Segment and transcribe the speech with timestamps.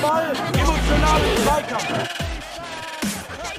[0.00, 0.32] Ball,
[1.44, 2.18] Zweikampf.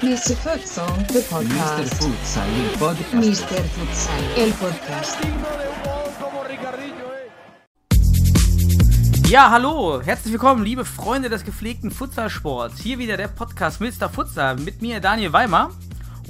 [0.01, 0.35] Mr.
[0.35, 1.29] Futsal, the Mr.
[1.29, 1.93] podcast.
[2.03, 3.13] Futsal, il podcast.
[3.13, 3.63] Mr.
[3.75, 5.17] Futsal, el podcast.
[9.27, 12.81] Ja, hallo, herzlich willkommen, liebe Freunde des gepflegten Futsalsports.
[12.81, 14.09] Hier wieder der Podcast Mr.
[14.09, 15.71] Futsal mit mir Daniel Weimer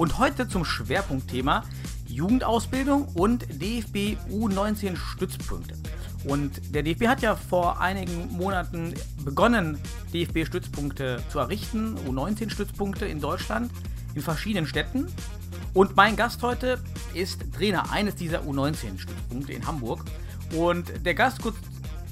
[0.00, 1.62] und heute zum Schwerpunktthema
[2.06, 5.74] Jugendausbildung und DFB U19 Stützpunkte.
[6.24, 9.78] Und der DFB hat ja vor einigen Monaten begonnen,
[10.14, 13.70] DFB-Stützpunkte zu errichten, U19-Stützpunkte in Deutschland,
[14.14, 15.06] in verschiedenen Städten.
[15.74, 16.82] Und mein Gast heute
[17.12, 20.02] ist Trainer eines dieser U19-Stützpunkte in Hamburg.
[20.56, 21.56] Und der Gast kurz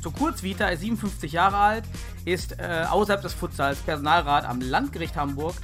[0.02, 1.84] zur Kurzvita ist 57 Jahre alt,
[2.26, 5.54] ist äh, außerhalb des Futsals Personalrat am Landgericht Hamburg,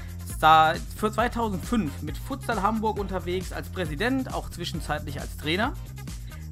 [0.45, 5.73] da für 2005 mit Futsal Hamburg unterwegs als Präsident, auch zwischenzeitlich als Trainer.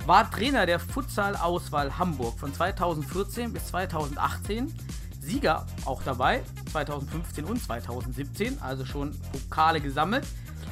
[0.07, 4.75] War Trainer der Futsal-Auswahl Hamburg von 2014 bis 2018.
[5.21, 10.25] Sieger auch dabei, 2015 und 2017, also schon Pokale gesammelt.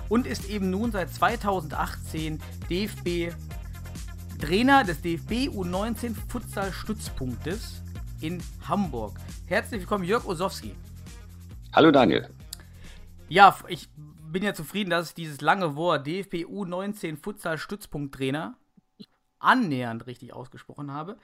[0.08, 3.34] Und ist eben nun seit 2018 DFB
[4.40, 7.82] Trainer des DFB U19 Futsal Stützpunktes
[8.22, 9.20] in Hamburg.
[9.44, 10.74] Herzlich willkommen, Jörg Osowski.
[11.74, 12.30] Hallo Daniel.
[13.30, 18.56] Ja, ich bin ja zufrieden, dass ich dieses lange Wort DFB U19 Futsal Stützpunkt Trainer
[19.38, 21.16] annähernd richtig ausgesprochen habe.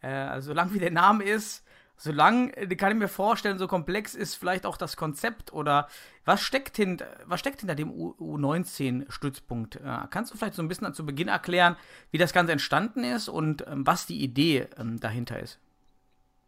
[0.00, 1.62] Äh, also solange wie der Name ist,
[1.98, 5.88] solange äh, kann ich mir vorstellen, so komplex ist vielleicht auch das Konzept oder
[6.24, 9.76] was steckt, hint, was steckt hinter dem U U19-Stützpunkt?
[9.76, 11.76] Äh, kannst du vielleicht so ein bisschen zu Beginn erklären,
[12.10, 15.58] wie das Ganze entstanden ist und ähm, was die Idee ähm, dahinter ist?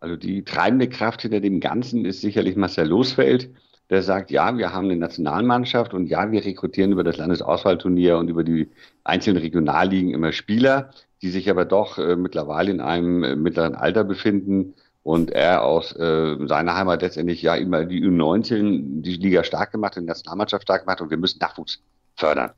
[0.01, 3.51] Also die treibende Kraft hinter dem Ganzen ist sicherlich Marcel Losfeld,
[3.91, 8.29] der sagt, ja, wir haben eine Nationalmannschaft und ja, wir rekrutieren über das Landesauswahlturnier und
[8.29, 8.71] über die
[9.05, 10.91] einzelnen Regionalligen immer Spieler,
[11.23, 15.95] die sich aber doch äh, mittlerweile in einem äh, mittleren Alter befinden und er aus
[15.97, 20.83] äh, seiner Heimat letztendlich ja immer die U19, die Liga stark gemacht, die Nationalmannschaft stark
[20.83, 21.81] gemacht und wir müssen Nachwuchs
[22.17, 22.53] fördern.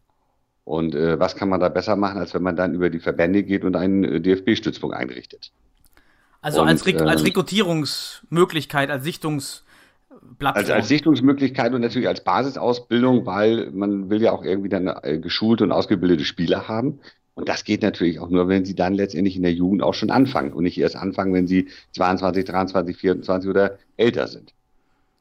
[0.64, 3.43] Und äh, was kann man da besser machen, als wenn man dann über die Verbände
[3.43, 5.53] geht und einen äh, DFB-Stützpunkt einrichtet?
[6.41, 9.04] Also Und, als, Rek als ähm, Rekrutierungsmöglichkeit, als
[10.26, 10.64] Sichtungsplattform.
[10.64, 15.19] Als, als Sichtungsmöglichkeit und natürlich als Basisausbildung, weil man will ja auch irgendwie dann äh,
[15.19, 17.00] geschulte und ausgebildete Spieler haben.
[17.34, 20.10] Und das geht natürlich auch nur, wenn sie dann letztendlich in der Jugend auch schon
[20.10, 24.54] anfangen und nicht erst anfangen, wenn sie 22, 23, 24 oder älter sind.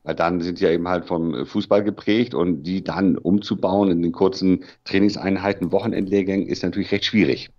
[0.04, 4.02] Weil dann sind sie ja eben halt vom Fußball geprägt und die dann umzubauen in
[4.02, 7.50] den kurzen Trainingseinheiten, Wochenendlehrgängen ist natürlich recht schwierig.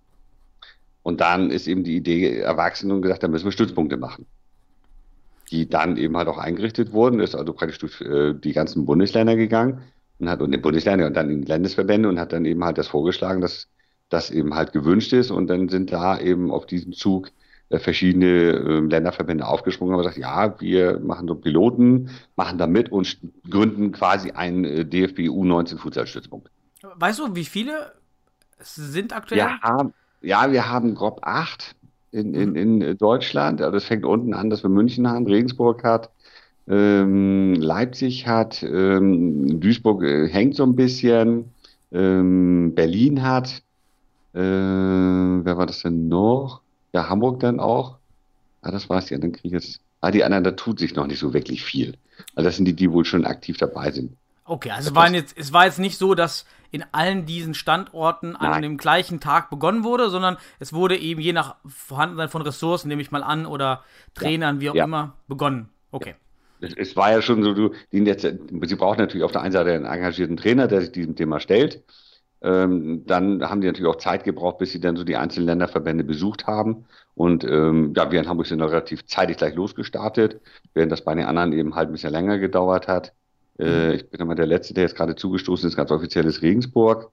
[1.03, 4.25] Und dann ist eben die Idee erwachsen und gesagt, da müssen wir Stützpunkte machen.
[5.49, 9.35] Die dann eben halt auch eingerichtet wurden, ist also praktisch durch äh, die ganzen Bundesländer
[9.35, 9.81] gegangen
[10.19, 12.77] und hat und den Bundesländer und dann in die Landesverbände und hat dann eben halt
[12.77, 13.67] das vorgeschlagen, dass
[14.09, 15.31] das eben halt gewünscht ist.
[15.31, 17.31] Und dann sind da eben auf diesen Zug
[17.69, 22.65] äh, verschiedene äh, Länderverbände aufgesprungen und haben gesagt, ja, wir machen so Piloten, machen da
[22.65, 23.17] mit und
[23.49, 26.49] gründen quasi einen äh, DFB U19 Futsalstützpunkt.
[26.81, 27.91] weißt du, wie viele
[28.57, 29.41] es sind aktuell?
[29.61, 31.75] Haben, ja, wir haben grob acht
[32.11, 33.61] in, in, in äh, Deutschland.
[33.61, 36.09] Also das fängt unten an, dass wir München haben, Regensburg hat,
[36.67, 41.45] ähm, Leipzig hat, ähm, Duisburg äh, hängt so ein bisschen,
[41.91, 43.61] ähm, Berlin hat,
[44.33, 46.61] äh, wer war das denn noch?
[46.93, 47.97] Ja, Hamburg dann auch.
[48.61, 49.79] Ah, das war's ja, dann kriege ich jetzt.
[50.01, 51.95] Ah, die anderen, da tut sich noch nicht so wirklich viel.
[52.35, 54.15] Also das sind die, die wohl schon aktiv dabei sind.
[54.45, 58.35] Okay, also es, waren jetzt, es war jetzt nicht so, dass in allen diesen Standorten
[58.35, 58.61] an Nein.
[58.61, 63.01] dem gleichen Tag begonnen wurde, sondern es wurde eben je nach Vorhandensein von Ressourcen, nehme
[63.01, 63.83] ich mal an, oder
[64.13, 64.85] Trainern, wie auch Ja.
[64.85, 65.69] immer, begonnen.
[65.91, 66.15] Okay.
[66.59, 68.03] Es, es war ja schon so, du, die
[68.67, 71.83] sie brauchen natürlich auf der einen Seite einen engagierten Trainer, der sich diesem Thema stellt.
[72.41, 76.03] Ähm, dann haben die natürlich auch Zeit gebraucht, bis sie dann so die einzelnen Länderverbände
[76.03, 76.85] besucht haben.
[77.15, 80.39] Und ähm, ja, wir in Hamburg sind relativ zeitig gleich losgestartet,
[80.73, 83.13] während das bei den anderen eben halt ein bisschen länger gedauert hat.
[83.59, 87.11] Äh, ich bin immer der Letzte, der jetzt gerade zugestoßen ist, ganz offiziell ist Regensburg.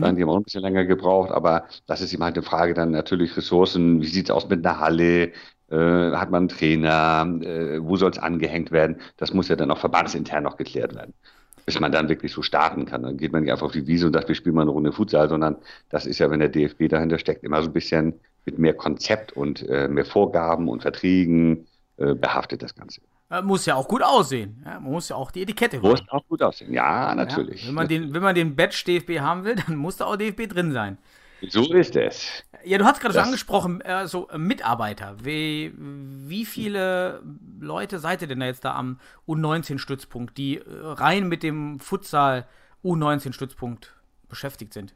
[0.00, 2.72] Dann, die haben auch ein bisschen länger gebraucht, aber das ist eben halt eine Frage
[2.72, 4.00] dann natürlich Ressourcen.
[4.00, 5.32] Wie sieht's aus mit einer Halle?
[5.70, 7.26] Äh, hat man einen Trainer?
[7.42, 8.96] Äh, wo soll es angehängt werden?
[9.18, 11.12] Das muss ja dann auch verbandsintern noch geklärt werden,
[11.66, 13.02] bis man dann wirklich so starten kann.
[13.02, 14.92] Dann geht man nicht einfach auf die Wiese und sagt, wir spielen mal eine Runde
[14.92, 15.56] Futsal, sondern
[15.90, 18.14] das ist ja, wenn der DFB dahinter steckt, immer so ein bisschen
[18.46, 21.66] mit mehr Konzept und äh, mehr Vorgaben und Verträgen
[21.98, 23.02] äh, behaftet das Ganze.
[23.32, 24.62] Äh, Muss ja auch gut aussehen.
[24.64, 26.72] Ja, man muss ja auch die Etikette Muss auch gut aussehen.
[26.72, 27.62] Ja, natürlich.
[27.62, 30.16] Ja, wenn, man den, wenn man den Badge DFB haben will, dann muss da auch
[30.16, 30.98] DFB drin sein.
[31.48, 32.44] so ist es.
[32.64, 35.16] Ja, du hast gerade schon angesprochen, äh, so äh, Mitarbeiter.
[35.22, 37.22] Wie, wie viele
[37.58, 42.46] Leute seid ihr denn da jetzt da am U19-Stützpunkt, die äh, rein mit dem Futsal
[42.84, 43.94] U19-Stützpunkt
[44.28, 44.94] beschäftigt sind?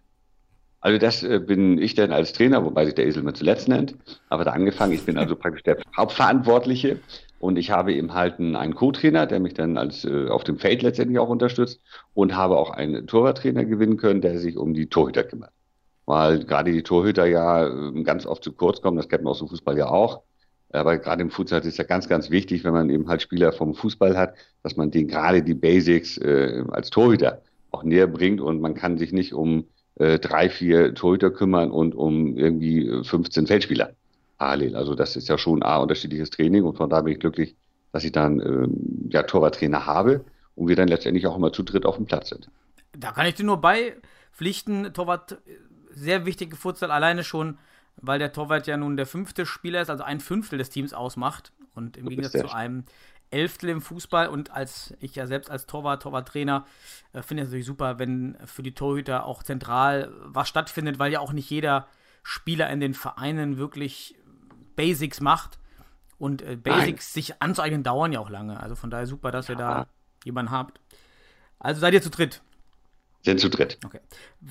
[0.81, 3.97] Also das äh, bin ich dann als Trainer, wobei sich der Esel mir zuletzt nennt.
[4.29, 7.01] Aber da angefangen, ich bin also praktisch der Hauptverantwortliche
[7.39, 10.83] und ich habe eben halt einen Co-Trainer, der mich dann als äh, auf dem Feld
[10.83, 11.81] letztendlich auch unterstützt
[12.15, 15.51] und habe auch einen Torwarttrainer gewinnen können, der sich um die Torhüter kümmert.
[16.07, 19.41] Weil gerade die Torhüter ja äh, ganz oft zu kurz kommen, das kennt man aus
[19.41, 20.23] dem Fußball ja auch.
[20.73, 23.75] Aber gerade im Futsal ist ja ganz, ganz wichtig, wenn man eben halt Spieler vom
[23.75, 28.61] Fußball hat, dass man denen gerade die Basics äh, als Torhüter auch näher bringt und
[28.61, 29.67] man kann sich nicht um
[29.97, 33.93] äh, drei, vier Torhüter kümmern und um irgendwie 15 Feldspieler
[34.39, 34.77] parallel.
[34.77, 37.57] Also das ist ja schon ein unterschiedliches Training und von da bin ich glücklich,
[37.93, 40.25] dass ich dann ähm, ja Torwarttrainer habe
[40.55, 42.51] und wir dann letztendlich auch immer zu dritt auf dem Platz sind.
[42.93, 45.39] Da kann ich dir nur beipflichten, Torwart,
[45.91, 47.59] sehr wichtige Futsal, alleine schon,
[47.97, 51.53] weil der Torwart ja nun der fünfte Spieler ist, also ein Fünftel des Teams ausmacht
[51.75, 52.85] und im Gegensatz zu einem
[53.31, 56.65] Elftel im Fußball und als ich ja selbst als Torwart, Torwarttrainer
[57.13, 61.21] äh, finde es natürlich super, wenn für die Torhüter auch zentral was stattfindet, weil ja
[61.21, 61.89] auch nicht jeder
[62.23, 64.17] Spieler in den Vereinen wirklich
[64.77, 65.59] Basics macht.
[66.19, 67.23] Und äh, Basics Nein.
[67.23, 68.61] sich anzueignen dauern ja auch lange.
[68.61, 69.55] Also von daher super, dass ja.
[69.55, 69.87] ihr da
[70.25, 70.81] jemanden habt.
[71.59, 72.43] Also seid ihr zu dritt.
[73.23, 73.79] Sind zu dritt.
[73.85, 74.01] Okay.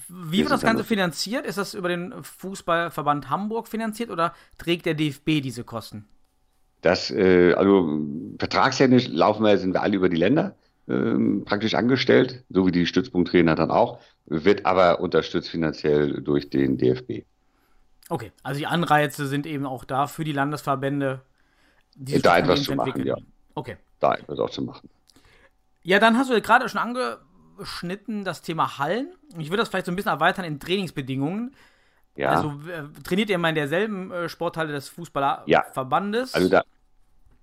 [0.10, 1.46] Wie wird das Ganze finanziert?
[1.46, 6.06] Ist das über den Fußballverband Hamburg finanziert oder trägt der DFB diese Kosten?
[6.82, 8.02] Das, äh, also
[8.38, 10.56] vertragstechnisch laufen wir, sind wir alle über die Länder
[10.88, 16.78] äh, praktisch angestellt, so wie die Stützpunkttrainer dann auch, wird aber unterstützt finanziell durch den
[16.78, 17.24] DFB.
[18.10, 21.22] Okay, also die Anreize sind eben auch da für die Landesverbände,
[21.96, 23.16] die da etwas zu machen, ja.
[23.56, 23.78] Okay.
[24.00, 24.90] Da etwas auch zu machen.
[25.82, 29.14] Ja, dann hast du ja gerade schon angeschnitten das Thema Hallen.
[29.38, 31.56] Ich würde das vielleicht so ein bisschen erweitern in Trainingsbedingungen.
[32.16, 32.30] Ja.
[32.30, 36.34] Also äh, trainiert ihr mal in derselben äh, Sporthalle des Fußballerverbandes?
[36.34, 36.38] Ja.
[36.38, 36.64] Also da,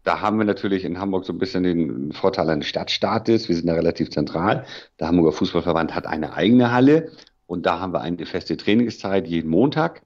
[0.02, 3.48] da haben wir natürlich in Hamburg so ein bisschen den Vorteil eines Stadtstaates.
[3.48, 4.66] Wir sind da relativ zentral.
[4.98, 7.10] Der Hamburger Fußballverband hat eine eigene Halle
[7.46, 10.02] und da haben wir eine feste Trainingszeit jeden Montag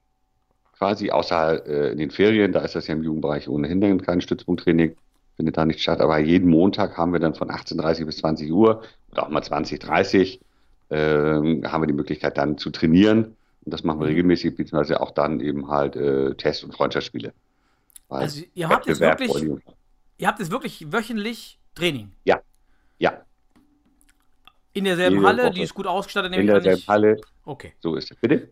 [0.78, 4.96] quasi, außer äh, in den Ferien, da ist das ja im Jugendbereich ohnehin kein Stützpunkttraining,
[5.37, 8.82] findet da nicht statt, aber jeden Montag haben wir dann von 18.30 bis 20 Uhr
[9.11, 10.38] oder auch mal 20.30
[10.88, 10.96] äh,
[11.69, 15.40] haben wir die Möglichkeit dann zu trainieren und das machen wir regelmäßig, beziehungsweise auch dann
[15.40, 17.32] eben halt äh, Test- und Freundschaftsspiele.
[18.08, 19.34] Also ihr habt, jetzt wirklich,
[20.19, 22.12] ihr habt jetzt wirklich wöchentlich Training?
[22.25, 22.40] Ja,
[22.99, 23.23] ja.
[24.73, 25.55] In derselben Jede Halle, Woche.
[25.55, 26.34] die ist gut ausgestattet?
[26.34, 27.20] In derselben Halle.
[27.44, 27.73] Okay.
[27.81, 28.17] So ist es.
[28.19, 28.49] Bitte?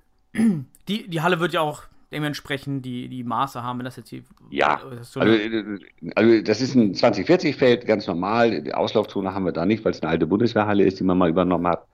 [0.89, 4.23] Die, die Halle wird ja auch dementsprechend die, die Maße haben, wenn das jetzt hier.
[4.51, 5.35] Ja, das so also,
[6.15, 8.63] also, das ist ein 2040-Feld, ganz normal.
[8.63, 11.29] Die Auslaufzone haben wir da nicht, weil es eine alte Bundeswehrhalle ist, die man mal
[11.29, 11.87] übernommen hat.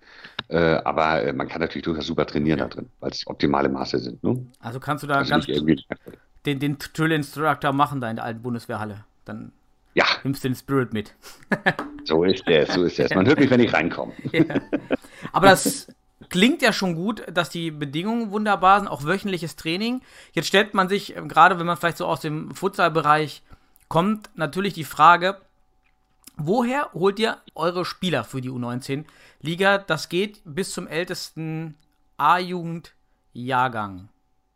[0.48, 2.70] Äh, aber äh, man kann natürlich durchaus super trainieren okay.
[2.70, 4.22] da drin, weil es optimale Maße sind.
[4.22, 4.46] Ne?
[4.60, 5.46] Also kannst du da also ganz
[6.46, 9.04] den, den Drill Instructor machen da in der alten Bundeswehrhalle.
[9.24, 9.52] Dann
[9.94, 10.04] ja.
[10.24, 11.14] nimmst du den Spirit mit.
[12.04, 13.08] so ist der, so ist der.
[13.14, 14.12] Man hört mich, wenn ich reinkomme.
[14.32, 14.44] Ja.
[15.32, 15.88] Aber das
[16.30, 20.00] klingt ja schon gut, dass die Bedingungen wunderbar sind, auch wöchentliches Training.
[20.32, 23.42] Jetzt stellt man sich, äh, gerade wenn man vielleicht so aus dem Futsalbereich
[23.88, 25.36] kommt, natürlich die Frage,
[26.36, 29.78] woher holt ihr eure Spieler für die U19-Liga?
[29.78, 31.74] Das geht bis zum ältesten
[32.16, 34.08] A-Jugend-Jahrgang.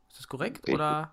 [0.09, 0.69] Ist das korrekt?
[0.69, 1.11] Oder?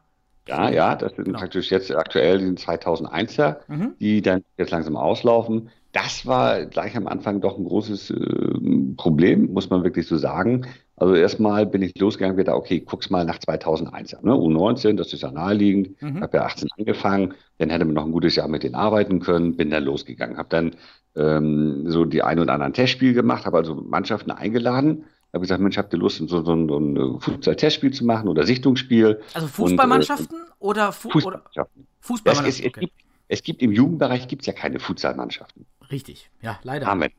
[0.48, 1.40] Ja, ja, das sind genau.
[1.40, 3.96] praktisch jetzt aktuell die 2001er, mhm.
[4.00, 5.70] die dann jetzt langsam auslaufen.
[5.92, 10.66] Das war gleich am Anfang doch ein großes äh, Problem, muss man wirklich so sagen.
[10.96, 14.22] Also erstmal bin ich losgegangen, wieder, okay, guck's mal nach 2001.
[14.22, 14.34] Ne?
[14.34, 16.02] U19, das ist ja naheliegend.
[16.02, 16.22] Mhm.
[16.22, 19.58] Habe ja 18 angefangen, dann hätte man noch ein gutes Jahr mit denen arbeiten können,
[19.58, 20.38] bin dann losgegangen.
[20.38, 20.72] Habe dann
[21.16, 25.06] ähm, so die ein oder anderen Testspiel gemacht, habe also Mannschaften eingeladen.
[25.34, 29.22] Habe gesagt, Mensch, habt ihr Lust, so, so, so ein Fußball-Testspiel zu machen oder Sichtungsspiel?
[29.34, 31.88] Also Fußballmannschaften und, äh, oder Fu Fußballmannschaften?
[32.02, 32.50] Fußballmannschaften.
[32.50, 32.80] Es, es, okay.
[32.82, 32.94] gibt,
[33.28, 35.66] es gibt im Jugendbereich gibt's ja keine Futsalmannschaften.
[35.92, 36.94] Richtig, ja, leider.
[36.96, 37.16] Nicht.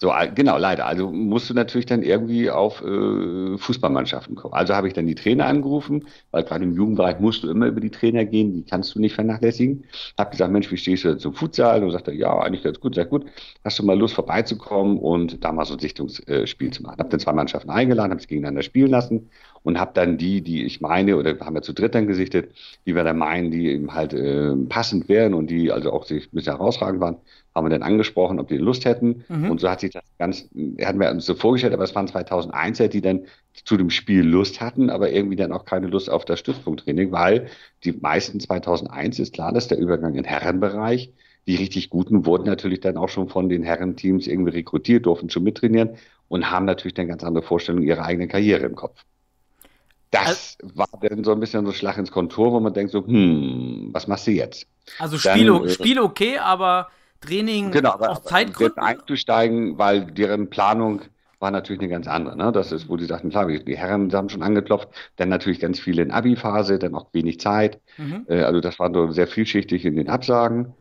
[0.00, 0.86] So, genau, leider.
[0.86, 4.54] Also musst du natürlich dann irgendwie auf äh, Fußballmannschaften kommen.
[4.54, 7.80] Also habe ich dann die Trainer angerufen, weil gerade im Jugendbereich musst du immer über
[7.80, 9.84] die Trainer gehen, die kannst du nicht vernachlässigen.
[10.16, 11.82] Hab gesagt, Mensch, wie stehst du zum Futsal?
[11.82, 13.26] Und sagte, ja, eigentlich ganz gut, sehr gut.
[13.64, 16.98] Hast du mal Lust vorbeizukommen und da mal so ein Sichtungsspiel zu machen?
[16.98, 19.30] Hab dann zwei Mannschaften eingeladen, habe sie gegeneinander spielen lassen
[19.64, 22.52] und habe dann die, die ich meine, oder haben wir zu dritt dann gesichtet,
[22.86, 26.26] die wir dann meinen, die eben halt äh, passend wären und die also auch sich
[26.26, 27.16] ein bisschen herausragend waren,
[27.54, 29.24] haben wir dann angesprochen, ob die Lust hätten.
[29.28, 29.50] Mhm.
[29.50, 32.06] Und so hat sich das ganz, er hat mir uns so vorgestellt, aber es waren
[32.06, 33.22] 2001er, die dann
[33.64, 37.48] zu dem Spiel Lust hatten, aber irgendwie dann auch keine Lust auf das Stützpunkttraining, weil
[37.84, 41.12] die meisten 2001 ist klar, dass der Übergang in Herrenbereich,
[41.46, 45.44] die richtig Guten wurden natürlich dann auch schon von den Herrenteams irgendwie rekrutiert, durften schon
[45.44, 45.96] mittrainieren
[46.28, 49.02] und haben natürlich dann ganz andere Vorstellungen ihrer eigenen Karriere im Kopf.
[50.10, 53.06] Das also, war dann so ein bisschen so Schlag ins Kontur, wo man denkt so,
[53.06, 54.66] hm, was machst du jetzt?
[54.98, 56.88] Also Spiel, dann, äh, Spiel okay, aber
[57.20, 58.78] Training genau, aber, aus Zeitgründen?
[58.78, 61.02] einzusteigen, weil deren Planung
[61.40, 62.36] war natürlich eine ganz andere.
[62.36, 62.52] Ne?
[62.52, 66.02] Das ist, wo die sagten, klar, die Herren haben schon angeklopft, dann natürlich ganz viele
[66.02, 67.80] in Abi-Phase, dann auch wenig Zeit.
[67.96, 68.26] Mhm.
[68.28, 70.74] Äh, also das war so sehr vielschichtig in den Absagen.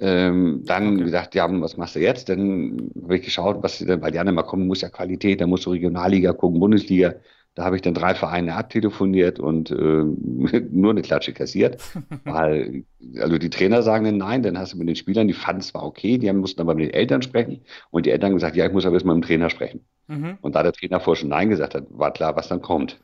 [0.00, 1.04] Ähm, dann okay.
[1.04, 2.28] gesagt, ja, was machst du jetzt?
[2.28, 5.46] Dann habe ich geschaut, was denn, weil die anderen mal kommen, muss ja Qualität, da
[5.46, 7.14] musst du Regionalliga gucken, Bundesliga.
[7.54, 9.74] Da habe ich dann drei Vereine abtelefoniert und äh,
[10.70, 11.82] nur eine Klatsche kassiert.
[12.24, 12.84] weil,
[13.18, 15.68] also die Trainer sagen dann nein, dann hast du mit den Spielern, die fanden es
[15.68, 18.66] zwar okay, die mussten aber mit den Eltern sprechen und die Eltern haben gesagt, ja,
[18.66, 19.84] ich muss aber erstmal mit dem Trainer sprechen.
[20.08, 20.38] Mhm.
[20.40, 22.98] Und da der Trainer vorher schon nein gesagt hat, war klar, was dann kommt.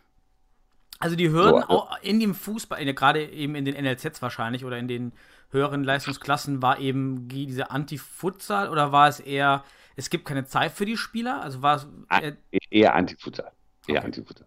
[0.99, 4.79] Also die Hürden so, also, in dem Fußball, gerade eben in den NLZs wahrscheinlich oder
[4.79, 5.13] in den
[5.51, 9.65] höheren Leistungsklassen war eben diese Anti-Futsal oder war es eher,
[9.97, 11.41] es gibt keine Zeit für die Spieler?
[11.43, 12.37] Also war es eher,
[12.71, 13.53] eher Anti-Futsal.
[13.89, 14.05] Okay.
[14.05, 14.47] Anti-Futsal.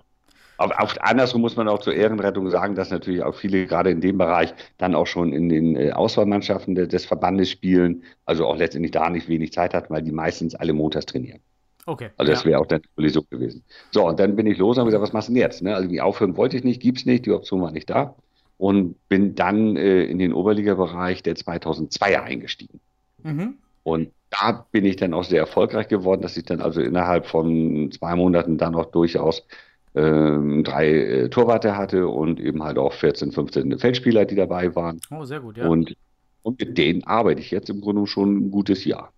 [0.58, 4.00] Auf, auf, andersrum muss man auch zur Ehrenrettung sagen, dass natürlich auch viele gerade in
[4.00, 8.56] dem Bereich dann auch schon in den äh, Auswahlmannschaften de, des Verbandes spielen, also auch
[8.56, 11.40] letztendlich da nicht wenig Zeit hatten, weil die meistens alle montags trainieren.
[11.88, 12.10] Okay.
[12.18, 12.52] Also das ja.
[12.52, 13.64] wäre auch dann so gewesen.
[13.90, 15.64] So, und dann bin ich los und habe gesagt, was machst du denn jetzt?
[15.64, 15.76] Ne?
[15.76, 18.16] Also die aufhören wollte ich nicht, gibt's nicht, die Option war nicht da
[18.58, 22.80] und bin dann äh, in den Oberliga-Bereich der 2002er eingestiegen.
[23.24, 23.56] Mhm.
[23.84, 27.92] Und da bin ich dann auch sehr erfolgreich geworden, dass ich dann also innerhalb von
[27.92, 29.46] zwei Monaten dann auch durchaus
[29.94, 35.02] ähm, drei äh, Torwarte hatte und eben halt auch 14, 15 Feldspieler, die dabei waren.
[35.10, 35.68] Oh, sehr gut, ja.
[35.68, 35.96] Und,
[36.44, 39.12] und mit denen arbeite ich jetzt im Grunde schon ein gutes Jahr.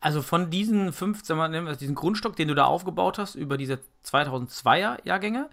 [0.00, 4.98] Also von diesen 15, also diesen Grundstock, den du da aufgebaut hast, über diese 2002er
[5.04, 5.48] Jahrgänge,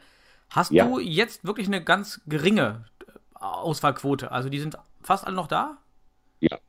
[0.50, 0.86] hast ja.
[0.86, 2.86] du jetzt wirklich eine ganz geringe
[3.34, 4.32] Auswahlquote.
[4.32, 5.78] Also die sind fast alle noch da?
[6.40, 6.60] Ja.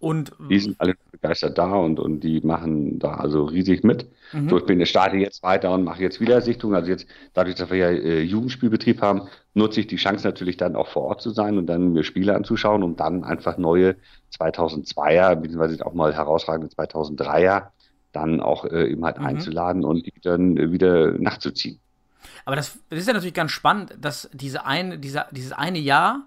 [0.00, 4.08] Und die sind alle begeistert da und, und die machen da also riesig mit.
[4.32, 4.48] Mhm.
[4.48, 6.76] So, ich bin, ich starte jetzt weiter und mache jetzt wieder Sichtungen.
[6.76, 9.22] Also jetzt, dadurch, dass wir ja äh, Jugendspielbetrieb haben,
[9.54, 12.36] nutze ich die Chance natürlich dann auch vor Ort zu sein und dann mir Spiele
[12.36, 13.96] anzuschauen und dann einfach neue
[14.38, 17.70] 2002er, beziehungsweise auch mal herausragende 2003er
[18.12, 19.26] dann auch äh, eben halt mhm.
[19.26, 21.80] einzuladen und die dann äh, wieder nachzuziehen.
[22.44, 26.26] Aber das, das, ist ja natürlich ganz spannend, dass diese eine, dieser, dieses eine Jahr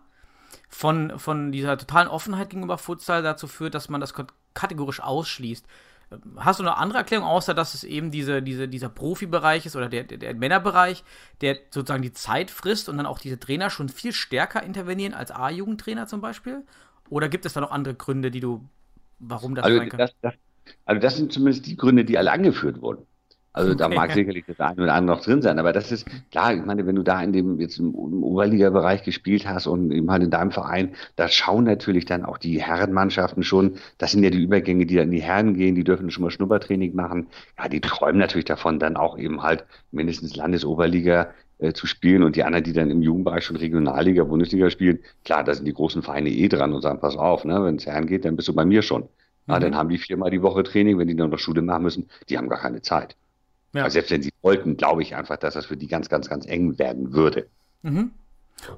[0.70, 4.14] von, von dieser totalen Offenheit gegenüber Futsal dazu führt, dass man das
[4.54, 5.66] kategorisch ausschließt.
[6.38, 9.88] Hast du eine andere Erklärung, außer dass es eben diese, diese, dieser Profibereich ist oder
[9.88, 11.06] der, der, der Männerbereich,
[11.40, 15.32] der sozusagen die Zeit frisst und dann auch diese Trainer schon viel stärker intervenieren als
[15.32, 16.64] A-Jugendtrainer zum Beispiel?
[17.10, 18.68] Oder gibt es da noch andere Gründe, die du,
[19.20, 20.00] warum das also sein kann?
[20.00, 20.34] Das, das,
[20.86, 23.06] also das sind zumindest die Gründe, die alle angeführt wurden.
[23.54, 26.54] Also da mag sicherlich das eine oder andere noch drin sein, aber das ist klar,
[26.54, 30.10] ich meine, wenn du da in dem jetzt im, im Oberliga-Bereich gespielt hast und eben
[30.10, 34.30] halt in deinem Verein, da schauen natürlich dann auch die Herrenmannschaften schon, das sind ja
[34.30, 37.28] die Übergänge, die dann in die Herren gehen, die dürfen schon mal Schnuppertraining machen.
[37.58, 42.38] Ja, die träumen natürlich davon, dann auch eben halt mindestens Landesoberliga äh, zu spielen und
[42.38, 46.04] die anderen, die dann im Jugendbereich schon Regionalliga, Bundesliga spielen, klar, da sind die großen
[46.04, 48.54] Vereine eh dran und sagen, pass auf, ne, wenn es Herren geht, dann bist du
[48.54, 49.10] bei mir schon.
[49.48, 49.62] Ja, mhm.
[49.62, 52.38] dann haben die viermal die Woche Training, wenn die dann noch Schule machen müssen, die
[52.38, 53.18] haben gar keine Zeit.
[53.74, 53.84] Ja.
[53.84, 56.46] Also selbst wenn sie wollten, glaube ich einfach, dass das für die ganz, ganz, ganz
[56.46, 57.48] eng werden würde.
[57.84, 58.12] Mhm.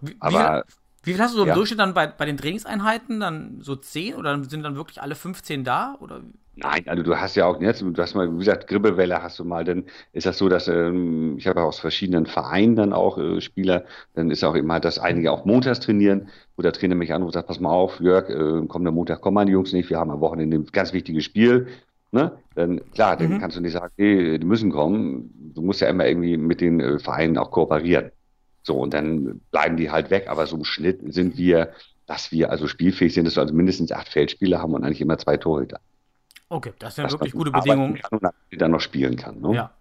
[0.02, 0.66] Wie, Aber
[1.04, 1.56] wie viel hast du so im ja.
[1.56, 3.20] Durchschnitt dann bei, bei den Trainingseinheiten?
[3.20, 5.98] Dann so zehn oder sind dann wirklich alle 15 da?
[6.00, 6.22] Oder?
[6.56, 9.44] Nein, also du hast ja auch jetzt, du hast mal, wie gesagt, Grippewelle hast du
[9.44, 13.42] mal, dann ist das so, dass ähm, ich habe aus verschiedenen Vereinen dann auch äh,
[13.42, 17.30] Spieler, dann ist auch immer, dass einige auch montags trainieren, wo der Trainer mich anruft
[17.30, 20.12] und sagt, pass mal auf, Jörg, äh, kommender Montag kommen meine Jungs nicht, wir haben
[20.12, 21.68] am Wochenende ein ganz wichtiges Spiel,
[22.14, 22.32] Ne?
[22.54, 23.40] Dann klar, dann mhm.
[23.40, 25.52] kannst du nicht sagen, hey, die müssen kommen.
[25.56, 28.12] Du musst ja immer irgendwie mit den äh, Vereinen auch kooperieren.
[28.62, 30.28] So, und dann bleiben die halt weg.
[30.28, 31.74] Aber so im Schnitt sind wir,
[32.06, 35.18] dass wir also spielfähig sind, dass wir also mindestens acht Feldspieler haben und eigentlich immer
[35.18, 35.80] zwei Torhüter.
[36.50, 37.96] Okay, das sind ja wirklich gute Bedingungen.
[37.96, 39.42] Kann und dann noch spielen kann.
[39.42, 39.56] Ne?
[39.56, 39.72] Ja.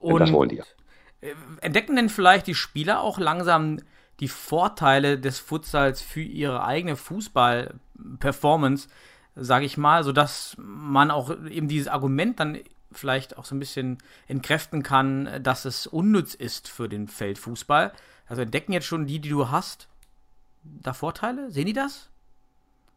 [0.00, 0.64] Und das wollen die ja.
[1.20, 3.78] Äh, entdecken denn vielleicht die Spieler auch langsam
[4.18, 8.88] die Vorteile des Futsals für ihre eigene Fußball-Performance?
[9.36, 12.58] Sage ich mal, sodass man auch eben dieses Argument dann
[12.92, 13.98] vielleicht auch so ein bisschen
[14.28, 17.92] entkräften kann, dass es unnütz ist für den Feldfußball.
[18.26, 19.88] Also entdecken jetzt schon die, die du hast,
[20.62, 21.50] da Vorteile?
[21.50, 22.08] Sehen die das?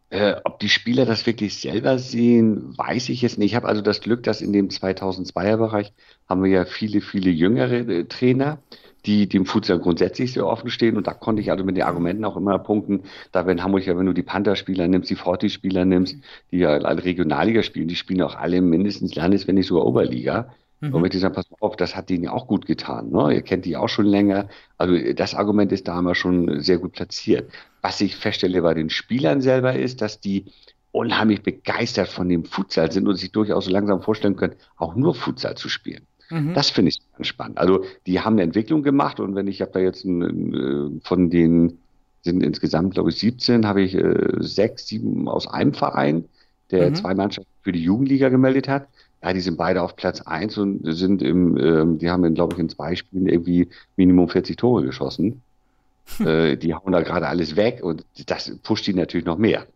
[0.09, 3.51] Äh, ob die Spieler das wirklich selber sehen, weiß ich jetzt nicht.
[3.51, 5.91] Ich habe also das Glück, dass in dem 2002er Bereich
[6.29, 8.59] haben wir ja viele, viele jüngere äh, Trainer
[9.05, 10.97] die dem Futsal grundsätzlich sehr offen stehen.
[10.97, 13.03] Und da konnte ich also mit den Argumenten auch immer punkten.
[13.31, 16.17] Da wenn Hamburg ja, wenn du die Panther-Spieler nimmst, die Forti-Spieler nimmst,
[16.51, 20.53] die ja alle Regionalliga spielen, die spielen auch alle mindestens Landes-, wenn nicht sogar Oberliga.
[20.81, 20.93] Mhm.
[20.93, 23.09] Und mit dieser pass auf, das hat denen ja auch gut getan.
[23.09, 23.33] Ne?
[23.33, 24.47] Ihr kennt die auch schon länger.
[24.77, 27.51] Also das Argument ist damals schon sehr gut platziert.
[27.81, 30.45] Was ich feststelle bei den Spielern selber ist, dass die
[30.91, 35.13] unheimlich begeistert von dem Futsal sind und sich durchaus so langsam vorstellen können, auch nur
[35.15, 36.05] Futsal zu spielen.
[36.29, 36.53] Mhm.
[36.53, 37.57] Das finde ich ganz spannend.
[37.57, 41.29] Also die haben eine Entwicklung gemacht und wenn ich habe da jetzt ein, äh, von
[41.29, 41.79] den
[42.21, 46.25] sind insgesamt glaube ich 17, habe ich äh, sechs, sieben aus einem Verein,
[46.71, 46.95] der mhm.
[46.95, 48.87] zwei Mannschaften für die Jugendliga gemeldet hat.
[49.23, 52.59] ja, die sind beide auf Platz 1 und sind im, ähm, die haben, glaube ich,
[52.59, 55.41] in zwei Spielen irgendwie Minimum 40 Tore geschossen.
[56.19, 59.67] äh, die hauen da gerade alles weg und das pusht die natürlich noch mehr.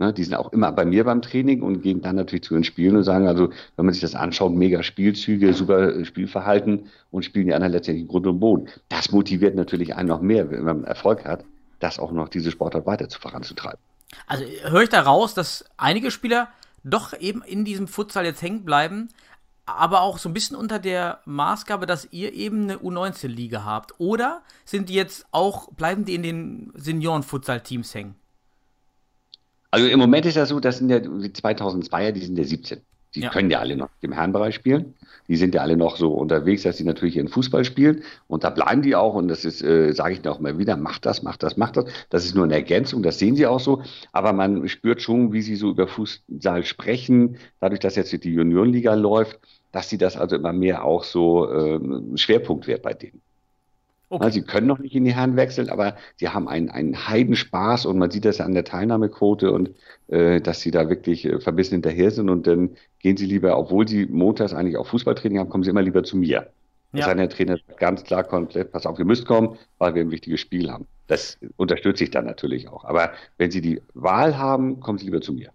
[0.00, 2.64] Ne, die sind auch immer bei mir beim Training und gehen dann natürlich zu den
[2.64, 7.46] Spielen und sagen, also wenn man sich das anschaut, mega Spielzüge, super Spielverhalten und spielen
[7.46, 8.68] die anderen letztendlich Grund und Boden.
[8.88, 11.44] Das motiviert natürlich einen noch mehr, wenn man Erfolg hat,
[11.78, 13.78] das auch noch diese Sportart weiter zu voranzutreiben.
[14.26, 16.48] Also höre ich da raus, dass einige Spieler
[16.82, 19.10] doch eben in diesem Futsal jetzt hängen bleiben,
[19.64, 23.94] aber auch so ein bisschen unter der Maßgabe, dass ihr eben eine U19-Liga habt.
[23.98, 28.16] Oder sind die jetzt auch, bleiben die in den Senioren-Futsal-Teams hängen?
[29.74, 32.80] Also im Moment ist das so, das sind ja die 2002er, die sind ja 17.
[33.16, 33.30] Die ja.
[33.30, 34.94] können ja alle noch im Herrenbereich spielen.
[35.26, 38.02] Die sind ja alle noch so unterwegs, dass sie natürlich ihren Fußball spielen.
[38.28, 39.14] Und da bleiben die auch.
[39.14, 41.86] Und das ist, äh, sage ich auch mal wieder, macht das, macht das, macht das.
[42.10, 43.82] Das ist nur eine Ergänzung, das sehen sie auch so.
[44.12, 48.94] Aber man spürt schon, wie sie so über Fußball sprechen, dadurch, dass jetzt die Juniorenliga
[48.94, 49.40] läuft,
[49.72, 51.80] dass sie das also immer mehr auch so äh,
[52.16, 53.22] Schwerpunkt wird bei denen.
[54.20, 54.30] Okay.
[54.30, 57.98] Sie können noch nicht in die Herren wechseln, aber sie haben einen, einen Heidenspaß und
[57.98, 59.70] man sieht das ja an der Teilnahmequote und
[60.08, 63.88] äh, dass sie da wirklich äh, verbissen hinterher sind und dann gehen sie lieber, obwohl
[63.88, 66.48] sie montags eigentlich auch Fußballtraining haben, kommen sie immer lieber zu mir.
[66.92, 67.06] Ja.
[67.06, 70.40] Das der Trainer ganz klar komplett, pass auf, ihr müsst kommen, weil wir ein wichtiges
[70.40, 70.86] Spiel haben.
[71.08, 72.84] Das unterstütze ich dann natürlich auch.
[72.84, 75.50] Aber wenn sie die Wahl haben, kommen sie lieber zu mir.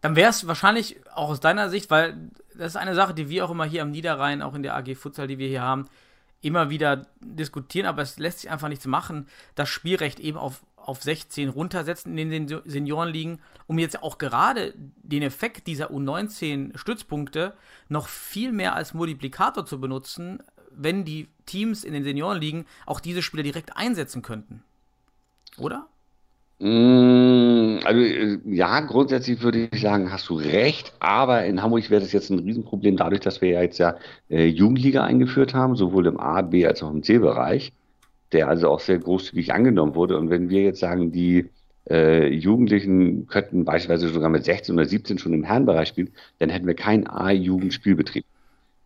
[0.00, 3.44] Dann wäre es wahrscheinlich auch aus deiner Sicht, weil das ist eine Sache, die wir
[3.44, 5.86] auch immer hier am Niederrhein, auch in der AG Futsal, die wir hier haben,
[6.42, 11.02] immer wieder diskutieren, aber es lässt sich einfach nichts machen, das Spielrecht eben auf, auf
[11.02, 17.54] 16 runtersetzen in den Seniorenligen, um jetzt auch gerade den Effekt dieser U19-Stützpunkte
[17.88, 23.22] noch viel mehr als Multiplikator zu benutzen, wenn die Teams in den Seniorenligen auch diese
[23.22, 24.62] Spieler direkt einsetzen könnten.
[25.58, 25.88] Oder?
[26.60, 32.02] Mm, also äh, ja, grundsätzlich würde ich sagen, hast du recht, aber in Hamburg wäre
[32.02, 33.96] das jetzt ein Riesenproblem dadurch, dass wir ja jetzt ja
[34.28, 37.72] äh, Jugendliga eingeführt haben, sowohl im A, B als auch im C-Bereich,
[38.32, 40.18] der also auch sehr großzügig angenommen wurde.
[40.18, 41.48] Und wenn wir jetzt sagen, die
[41.88, 46.66] äh, Jugendlichen könnten beispielsweise sogar mit 16 oder 17 schon im Herrenbereich spielen, dann hätten
[46.66, 48.26] wir keinen A-Jugendspielbetrieb.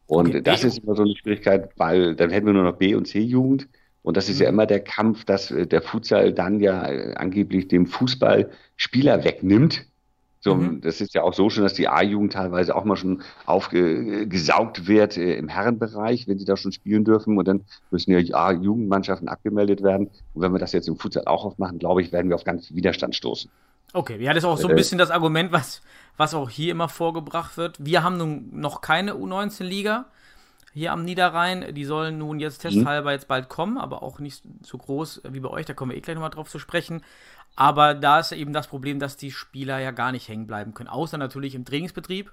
[0.06, 0.42] Und okay.
[0.42, 3.68] das ist immer so eine Schwierigkeit, weil dann hätten wir nur noch B- und C-Jugend.
[4.04, 4.56] Und das ist ja mhm.
[4.56, 9.86] immer der Kampf, dass äh, der Futsal dann ja äh, angeblich dem Fußball Spieler wegnimmt.
[10.40, 10.82] So, mhm.
[10.82, 15.16] Das ist ja auch so schon, dass die A-Jugend teilweise auch mal schon aufgesaugt wird
[15.16, 17.38] äh, im Herrenbereich, wenn sie da schon spielen dürfen.
[17.38, 20.10] Und dann müssen ja A-Jugendmannschaften abgemeldet werden.
[20.34, 22.74] Und wenn wir das jetzt im Futsal auch aufmachen, glaube ich, werden wir auf ganz
[22.74, 23.50] Widerstand stoßen.
[23.94, 25.80] Okay, ja, das ist auch so ein bisschen das Argument, was,
[26.18, 27.82] was auch hier immer vorgebracht wird.
[27.82, 30.04] Wir haben nun noch keine U19-Liga
[30.74, 31.74] hier am Niederrhein.
[31.74, 32.68] Die sollen nun jetzt mhm.
[32.68, 35.66] testhalber jetzt bald kommen, aber auch nicht so groß wie bei euch.
[35.66, 37.02] Da kommen wir eh gleich nochmal drauf zu sprechen.
[37.56, 40.88] Aber da ist eben das Problem, dass die Spieler ja gar nicht hängen bleiben können.
[40.88, 42.32] Außer natürlich im Trainingsbetrieb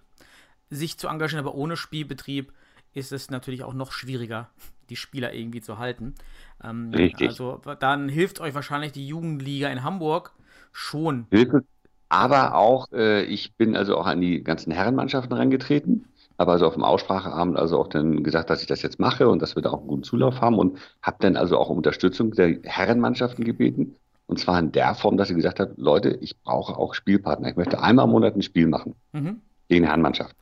[0.71, 2.51] sich zu engagieren, aber ohne Spielbetrieb
[2.93, 4.49] ist es natürlich auch noch schwieriger,
[4.89, 6.15] die Spieler irgendwie zu halten.
[6.63, 7.29] Ähm, Richtig.
[7.29, 10.33] Also dann hilft euch wahrscheinlich die Jugendliga in Hamburg
[10.71, 11.27] schon.
[11.29, 11.63] Hilfe.
[12.09, 16.05] Aber auch, äh, ich bin also auch an die ganzen Herrenmannschaften herangetreten
[16.41, 19.41] habe also auf dem Ausspracheabend also auch dann gesagt, dass ich das jetzt mache und
[19.41, 22.31] dass wir da auch einen guten Zulauf haben und habe dann also auch um Unterstützung
[22.31, 23.95] der Herrenmannschaften gebeten.
[24.27, 27.49] Und zwar in der Form, dass sie gesagt hat, Leute, ich brauche auch Spielpartner.
[27.49, 29.41] Ich möchte einmal im Monat ein Spiel machen mhm.
[29.69, 30.37] gegen Herrenmannschaften.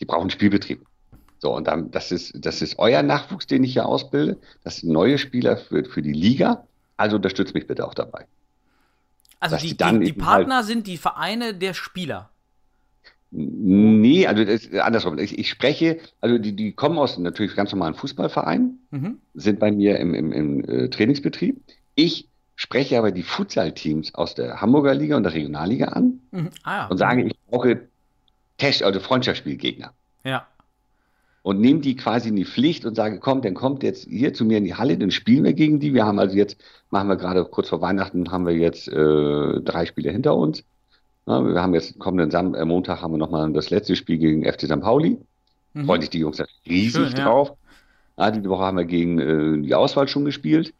[0.00, 0.84] Die brauchen Spielbetrieb.
[1.38, 4.38] So, und dann, das ist, das ist euer Nachwuchs, den ich hier ausbilde.
[4.62, 6.66] Das sind neue Spieler für, für die Liga.
[6.96, 8.26] Also unterstützt mich bitte auch dabei.
[9.40, 12.30] Also die, die, die Partner halt sind die Vereine der Spieler.
[13.34, 15.18] Nee, also das, andersrum.
[15.18, 19.18] Ich, ich, spreche, also die, die kommen aus natürlich ganz normalen Fußballvereinen, mhm.
[19.32, 21.58] sind bei mir im, im, im äh, Trainingsbetrieb.
[21.94, 26.50] Ich spreche aber die Futsal-Teams aus der Hamburger Liga und der Regionalliga an mhm.
[26.64, 26.86] ah, ja.
[26.88, 27.88] und sage, ich brauche
[28.58, 29.94] Test, also Freundschaftsspielgegner.
[30.24, 30.46] Ja.
[31.42, 34.44] Und nehme die quasi in die Pflicht und sage, komm, dann kommt jetzt hier zu
[34.44, 35.94] mir in die Halle, dann spielen wir gegen die.
[35.94, 39.86] Wir haben also jetzt, machen wir gerade kurz vor Weihnachten, haben wir jetzt äh, drei
[39.86, 40.64] Spiele hinter uns.
[41.26, 44.44] Na, wir haben jetzt kommenden Sam äh, Montag haben wir nochmal das letzte Spiel gegen
[44.44, 44.80] FC St.
[44.80, 45.18] Pauli.
[45.74, 45.86] Mhm.
[45.86, 47.52] Freuen sich die Jungs riesig Schön, drauf.
[48.16, 48.30] Ja.
[48.30, 50.74] diese Woche haben wir gegen äh, die Auswahl schon gespielt.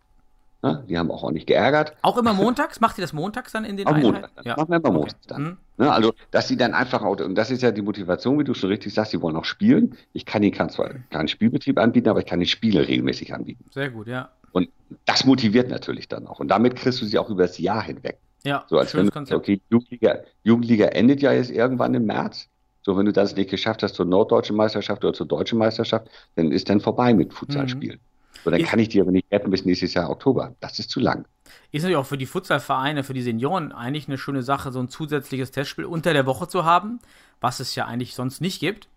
[0.64, 1.96] Na, die haben auch ordentlich geärgert.
[2.02, 2.80] Auch immer montags?
[2.80, 4.30] Macht ihr das montags dann in den Am Montag.
[4.44, 4.56] Ja.
[4.56, 5.26] Machen wir immer montags okay.
[5.28, 5.42] dann.
[5.42, 5.56] Mhm.
[5.76, 8.70] Na, also, dass sie dann einfach, und das ist ja die Motivation, wie du schon
[8.70, 9.96] richtig sagst, sie wollen auch spielen.
[10.12, 13.64] Ich kann ihnen zwar keinen Spielbetrieb anbieten, aber ich kann die Spiele regelmäßig anbieten.
[13.72, 14.30] Sehr gut, ja.
[14.52, 14.68] Und
[15.04, 16.38] das motiviert natürlich dann auch.
[16.38, 18.18] Und damit kriegst du sie auch über das Jahr hinweg.
[18.44, 22.48] Ja, so als wenn du, okay, Jugendliga, Jugendliga endet ja jetzt irgendwann im März.
[22.82, 26.50] So, wenn du das nicht geschafft hast zur norddeutschen Meisterschaft oder zur deutschen Meisterschaft, dann
[26.50, 27.98] ist dann vorbei mit Futsalspielen.
[27.98, 28.02] Mhm.
[28.44, 30.56] So, dann ist, kann ich die aber nicht retten bis nächstes Jahr Oktober.
[30.60, 31.26] Das ist zu lang.
[31.70, 34.88] Ist natürlich auch für die Futsalvereine, für die Senioren eigentlich eine schöne Sache, so ein
[34.88, 37.00] zusätzliches Testspiel unter der Woche zu haben,
[37.40, 38.88] was es ja eigentlich sonst nicht gibt.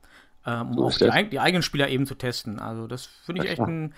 [0.45, 2.60] ähm, um So auch die, die eigenen Spieler eben zu testen.
[2.60, 3.67] Also das finde ich Ja, echt klar.
[3.67, 3.93] ein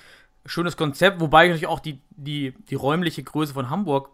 [0.46, 4.10] schönes Konzept, wobei natürlich auch die, die, die räumliche Größe von Hamburg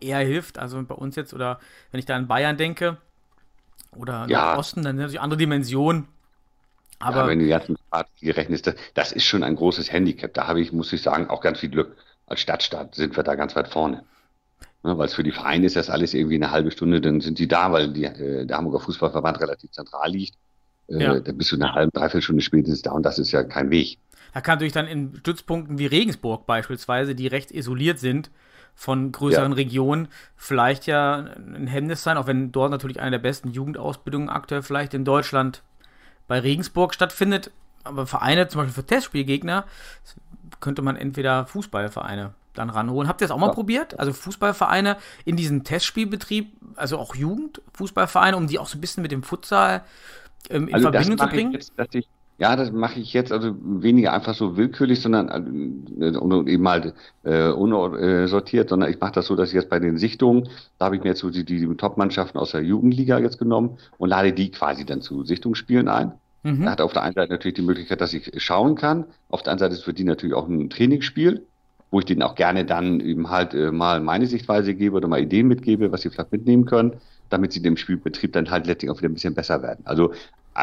[0.00, 0.58] eher hilft.
[0.58, 2.98] Also bei uns jetzt, oder wenn ich da an Bayern denke,
[3.96, 4.56] oder Ja.
[4.56, 6.06] Osten, dann sind natürlich andere Dimensionen.
[6.98, 10.34] Aber ja, wenn du die ganzen Fahrtwege rechnest, das, das ist schon ein großes Handicap.
[10.34, 11.96] Da habe ich, muss ich sagen, auch ganz viel Glück.
[12.26, 14.04] Als Stadtstaat sind wir da ganz weit vorne.
[14.82, 17.38] Ne, weil es für die Vereine ist das alles irgendwie eine halbe Stunde, dann sind
[17.38, 20.36] die da, weil die, äh, der Hamburger Fußballverband relativ zentral liegt.
[20.88, 21.20] Äh, Ja.
[21.20, 23.98] Dann bist du eine halbe, dreiviertel Stunde spätestens da und das ist ja kein Weg.
[24.32, 28.30] Da kann natürlich dann in Stützpunkten wie Regensburg beispielsweise, die recht isoliert sind
[28.80, 29.56] von größeren Ja.
[29.56, 34.62] Regionen, vielleicht ja ein Hemmnis sein, auch wenn dort natürlich eine der besten Jugendausbildungen aktuell
[34.62, 35.62] vielleicht in Deutschland
[36.26, 37.50] bei Regensburg stattfindet.
[37.84, 39.66] Aber Vereine, zum Beispiel für Testspielgegner,
[40.60, 43.06] könnte man entweder Fußballvereine dann ranholen.
[43.06, 43.52] Habt ihr das auch mal Ja.
[43.52, 44.00] probiert?
[44.00, 49.12] Also Fußballvereine in diesen Testspielbetrieb, also auch Jugendfußballvereine, um die auch so ein bisschen mit
[49.12, 49.82] dem Futsal
[50.48, 51.52] ähm, in Also Verbindung zu bringen?
[51.52, 52.08] jetzt, dass ich,
[52.40, 55.28] ja, das mache ich jetzt also weniger einfach so willkürlich, sondern
[56.00, 59.98] äh, eben halt äh, unsortiert, sondern ich mache das so, dass ich jetzt bei den
[59.98, 60.48] Sichtungen,
[60.78, 64.08] da habe ich mir jetzt so die, die Top-Mannschaften aus der Jugendliga jetzt genommen und
[64.08, 66.12] lade die quasi dann zu Sichtungsspielen ein.
[66.42, 66.64] Mhm.
[66.64, 69.04] Da hat auf der einen Seite natürlich die Möglichkeit, dass ich schauen kann.
[69.28, 71.44] Auf der anderen Seite ist für die natürlich auch ein Trainingsspiel,
[71.90, 75.20] wo ich denen auch gerne dann eben halt äh, mal meine Sichtweise gebe oder mal
[75.20, 76.94] Ideen mitgebe, was sie vielleicht mitnehmen können,
[77.28, 79.84] damit sie dem Spielbetrieb dann halt letztlich auch wieder ein bisschen besser werden.
[79.84, 80.14] Also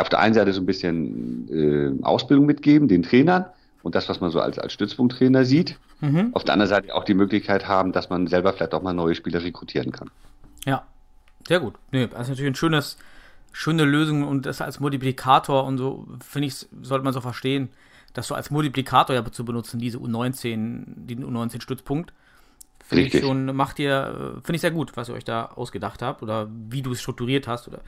[0.02, 3.46] auf der einen Seite so ein bisschen äh, Ausbildung mitgeben, den Trainern
[3.84, 5.78] und das, was man so als, als Stützpunkttrainer sieht.
[6.02, 6.32] Mhm.
[6.34, 9.16] Auf der anderen Seite auch die Möglichkeit haben, dass man selber vielleicht auch mal neue
[9.16, 10.10] Spieler rekrutieren kann.
[10.66, 10.84] Ja,
[11.48, 11.76] sehr gut.
[11.92, 12.98] Nee, das ist natürlich ein schönes,
[13.52, 17.70] schöne Lösung und das als Multiplikator und so, finde ich, sollte man so verstehen,
[18.14, 22.14] das so als Multiplikator ja zu benutzen, diese U19, den U19-Stützpunkt.
[22.88, 23.92] Finde ich schon, macht ihr,
[24.38, 27.02] äh, finde ich sehr gut, was ihr euch da ausgedacht habt oder wie du es
[27.02, 27.68] strukturiert hast.
[27.68, 27.82] Oder,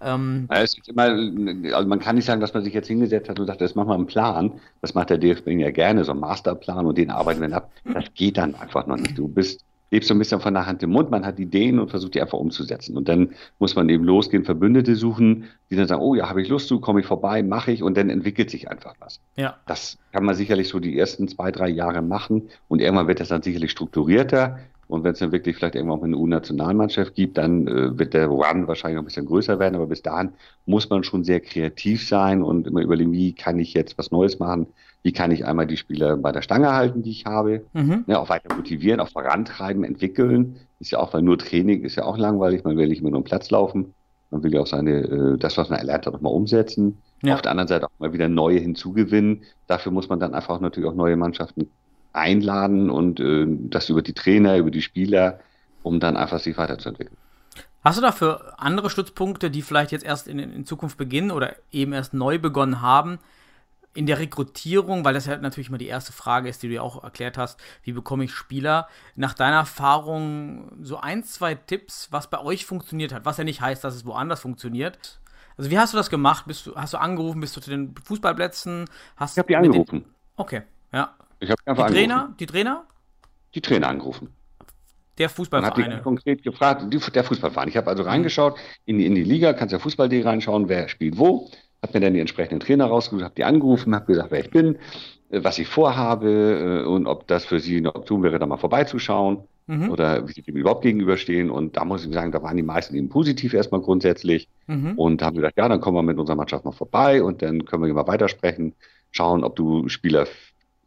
[0.00, 3.38] ähm, es ist immer, also man kann nicht sagen, dass man sich jetzt hingesetzt hat
[3.38, 4.60] und sagt, jetzt machen wir einen Plan.
[4.80, 7.70] Das macht der DFB ja gerne, so einen Masterplan und den arbeiten wir dann ab.
[7.84, 9.16] Das geht dann einfach noch nicht.
[9.16, 11.90] Du bist, lebst so ein bisschen von der Hand im Mund, man hat Ideen und
[11.90, 12.96] versucht die einfach umzusetzen.
[12.96, 16.48] Und dann muss man eben losgehen, Verbündete suchen, die dann sagen, oh ja, habe ich
[16.48, 19.20] Lust zu, komme ich vorbei, mache ich und dann entwickelt sich einfach was.
[19.36, 23.20] ja, Das kann man sicherlich so die ersten zwei, drei Jahre machen und irgendwann wird
[23.20, 24.58] das dann sicherlich strukturierter.
[24.90, 28.26] Und wenn es dann wirklich vielleicht irgendwann auch eine U-Nationalmannschaft gibt, dann äh, wird der
[28.26, 29.76] Run wahrscheinlich noch ein bisschen größer werden.
[29.76, 30.30] Aber bis dahin
[30.66, 34.38] muss man schon sehr kreativ sein und immer überlegen, wie kann ich jetzt was Neues
[34.40, 34.66] machen?
[35.02, 37.62] Wie kann ich einmal die Spieler bei der Stange halten, die ich habe?
[37.72, 38.04] mhm.
[38.06, 40.56] Ne, auch weiter motivieren, auch vorantreiben, entwickeln.
[40.80, 42.64] Ist ja auch, weil nur Training ist ja auch langweilig.
[42.64, 43.94] Man will nicht immer nur am Platz laufen.
[44.30, 46.98] Man will ja auch seine, äh, das, was man erlernt hat, nochmal umsetzen.
[47.22, 47.34] Ja.
[47.34, 49.42] Auf der anderen Seite auch mal wieder neue hinzugewinnen.
[49.68, 51.70] Dafür muss man dann einfach auch natürlich auch neue Mannschaften
[52.12, 55.40] einladen und äh, das über die Trainer, über die Spieler,
[55.82, 57.16] um dann einfach sich weiterzuentwickeln.
[57.82, 61.92] Hast du dafür andere Stützpunkte, die vielleicht jetzt erst in, in Zukunft beginnen oder eben
[61.92, 63.18] erst neu begonnen haben,
[63.94, 66.82] in der Rekrutierung, weil das ja natürlich immer die erste Frage ist, die du ja
[66.82, 68.86] auch erklärt hast, wie bekomme ich Spieler?
[69.16, 73.60] Nach deiner Erfahrung so ein, zwei Tipps, was bei euch funktioniert hat, was ja nicht
[73.60, 75.20] heißt, dass es woanders funktioniert.
[75.56, 76.44] Also wie hast du das gemacht?
[76.46, 78.84] Bist du, hast du angerufen, bist du zu den Fußballplätzen?
[79.16, 80.04] Hast Ich habe die mit den- angerufen.
[80.36, 81.14] Okay, ja.
[81.40, 82.36] Ich habe Die einfach Trainer, angerufen.
[82.38, 82.84] die Trainer
[83.54, 84.28] Die Trainer angerufen.
[85.18, 87.68] der Und habe die konkret gefragt, die, der Fußballverein.
[87.68, 91.18] Ich habe also reingeschaut in die, in die Liga, kannst ja Fußball.de reinschauen, wer spielt
[91.18, 91.50] wo.
[91.82, 94.76] Habe mir dann die entsprechenden Trainer rausgesucht, habe die angerufen, habe gesagt, wer ich bin,
[95.30, 98.58] äh, was ich vorhabe äh, und ob das für sie eine Option wäre, da mal
[98.58, 99.90] vorbeizuschauen Mhm.
[99.90, 101.48] oder wie sie dem überhaupt gegenüberstehen.
[101.48, 104.48] Und da muss ich sagen, da waren die meisten eben positiv erstmal grundsätzlich.
[104.66, 104.98] Mhm.
[104.98, 107.84] Und haben gesagt, ja, dann kommen wir mit unserer Mannschaft mal vorbei und dann können
[107.84, 108.74] wir mal weitersprechen,
[109.12, 110.26] schauen, ob du Spieler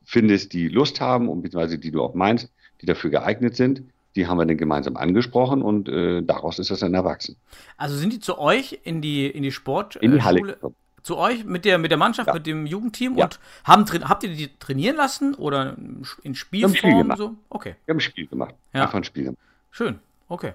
[0.06, 3.84] findest, die Lust haben und beziehungsweise die du auch meinst, die dafür geeignet sind.
[4.16, 7.36] Die haben wir dann gemeinsam angesprochen und äh, daraus ist das dann erwachsen.
[7.78, 10.40] Also sind die zu euch in die, in die Sport In die äh, Halle.
[10.40, 10.58] Schule-
[11.02, 12.34] zu euch mit der, mit der Mannschaft, Ja.
[12.34, 13.26] mit dem Jugendteam Ja.
[13.26, 15.76] und haben, habt ihr die trainieren lassen oder
[16.22, 17.18] in Spiel Spielform gemacht.
[17.18, 17.36] so?
[17.50, 18.56] Okay, Wir haben ein Spiel gemacht.
[18.74, 18.84] Ja.
[18.84, 19.40] Einfach ein Spiel gemacht.
[19.72, 20.00] schön.
[20.30, 20.54] Okay.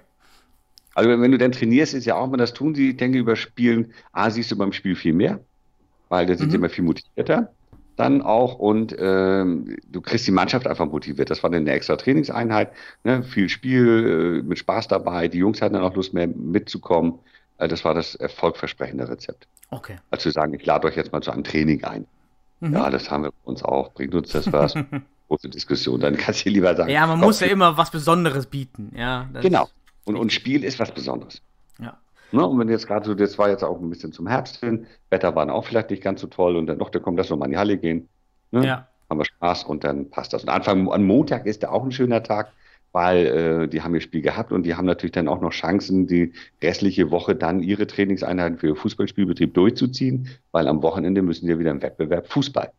[0.95, 3.19] Also wenn wenn du dann trainierst, ist ja auch immer das tun sie, ich denke,
[3.19, 5.39] über Spielen, A, siehst du beim Spiel viel mehr,
[6.09, 6.51] weil da sind Mhm.
[6.51, 7.51] sie immer viel motivierter
[7.99, 11.29] dann auch und ähm, du kriegst die Mannschaft einfach motiviert.
[11.29, 12.71] Das war dann eine extra Trainingseinheit,
[13.03, 13.23] ne?
[13.23, 17.19] viel Spiel, äh, mit Spaß dabei, die Jungs hatten dann auch Lust mehr mitzukommen.
[17.57, 19.47] Äh, das war das erfolgversprechende Rezept.
[19.71, 19.97] Okay.
[20.11, 22.05] Als zu sagen, ich lade euch jetzt mal zu einem Training ein.
[22.61, 22.73] Mhm.
[22.73, 23.93] Ja, das haben wir uns auch.
[23.93, 24.73] Bringt uns das was?
[25.27, 25.99] Große Diskussion.
[25.99, 26.89] Dann kannst du lieber sagen.
[26.89, 28.93] Ja, man komm, muss ja immer was Besonderes bieten.
[28.95, 29.69] Ja, Genau.
[30.05, 31.41] Und, und Spiel ist was Besonderes.
[32.31, 32.45] Ne?
[32.45, 35.35] Und wenn jetzt gerade so, das war jetzt auch ein bisschen zum Herbst hin, Wetter
[35.35, 37.47] war dann auch vielleicht nicht ganz so toll und dann noch, da kommt das nochmal
[37.47, 38.07] in die Halle gehen.
[38.51, 38.65] Ne?
[38.65, 38.87] Ja.
[39.09, 40.43] Haben wir Spaß und dann passt das.
[40.43, 42.51] Und Anfang, am Montag ist da auch ein schöner Tag.
[42.91, 46.07] weil äh, die haben ihr Spiel gehabt und die haben natürlich dann auch noch Chancen,
[46.07, 51.59] die restliche Woche dann ihre Trainingseinheiten für ihr Fußballspielbetrieb durchzuziehen, weil am Wochenende müssen die
[51.59, 52.71] wieder im Wettbewerb Fußball.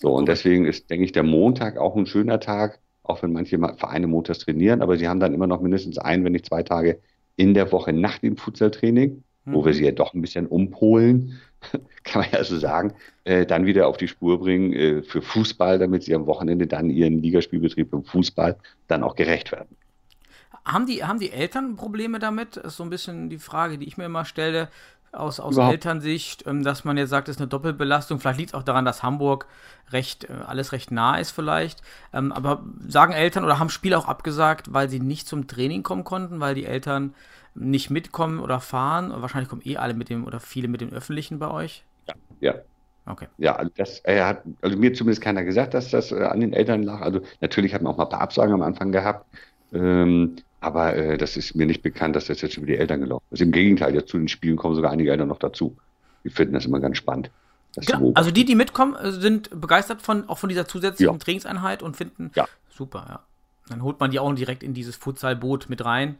[0.00, 3.58] So, und deswegen ist, denke ich, der Montag auch ein schöner Tag, auch wenn manche
[3.58, 6.98] Vereine montags trainieren, aber sie haben dann immer noch mindestens ein, wenn nicht zwei Tage
[7.36, 9.52] in der Woche nach dem Futsaltraining, mhm.
[9.52, 11.40] wo wir sie ja doch ein bisschen umpolen,
[12.04, 15.78] kann man ja so sagen, äh, dann wieder auf die Spur bringen äh, für Fußball,
[15.78, 18.56] damit sie am Wochenende dann ihren Ligaspielbetrieb im Fußball
[18.88, 19.76] dann auch gerecht werden.
[20.64, 22.56] Haben die, haben die Eltern Probleme damit?
[22.56, 24.68] Das ist so ein bisschen die Frage, die ich mir immer stelle,
[25.12, 28.18] aus, aus Elternsicht, ähm, dass man jetzt sagt, es ist eine Doppelbelastung.
[28.18, 29.46] Vielleicht liegt es auch daran, dass Hamburg
[29.90, 31.82] recht, äh, alles recht nah ist vielleicht.
[32.12, 36.04] Ähm, aber sagen Eltern oder haben Spieler auch abgesagt, weil sie nicht zum Training kommen
[36.04, 37.14] konnten, weil die Eltern
[37.54, 39.12] nicht mitkommen oder fahren?
[39.14, 41.84] Wahrscheinlich kommen eh alle mit dem oder viele mit dem Öffentlichen bei euch.
[42.08, 42.54] Ja, ja.
[43.04, 43.26] Okay.
[43.36, 46.52] Ja, also das er hat, also mir zumindest keiner gesagt, dass das äh, an den
[46.52, 47.00] Eltern lag.
[47.00, 49.26] Also natürlich hatten wir auch mal ein paar Absagen am Anfang gehabt.
[49.72, 53.24] Ähm, aber äh, das ist mir nicht bekannt, dass das jetzt über die Eltern gelaufen
[53.30, 53.42] ist.
[53.42, 55.76] Im Gegenteil, jetzt zu den Spielen kommen sogar einige Eltern noch dazu.
[56.24, 57.30] Die finden das immer ganz spannend.
[57.76, 58.12] Genau.
[58.14, 61.18] Also die, die mitkommen, äh, sind begeistert von auch von dieser zusätzlichen ja.
[61.18, 62.46] Trainingseinheit und finden ja.
[62.70, 63.20] super, ja.
[63.68, 66.16] Dann holt man die auch direkt in dieses Futsalboot mit rein.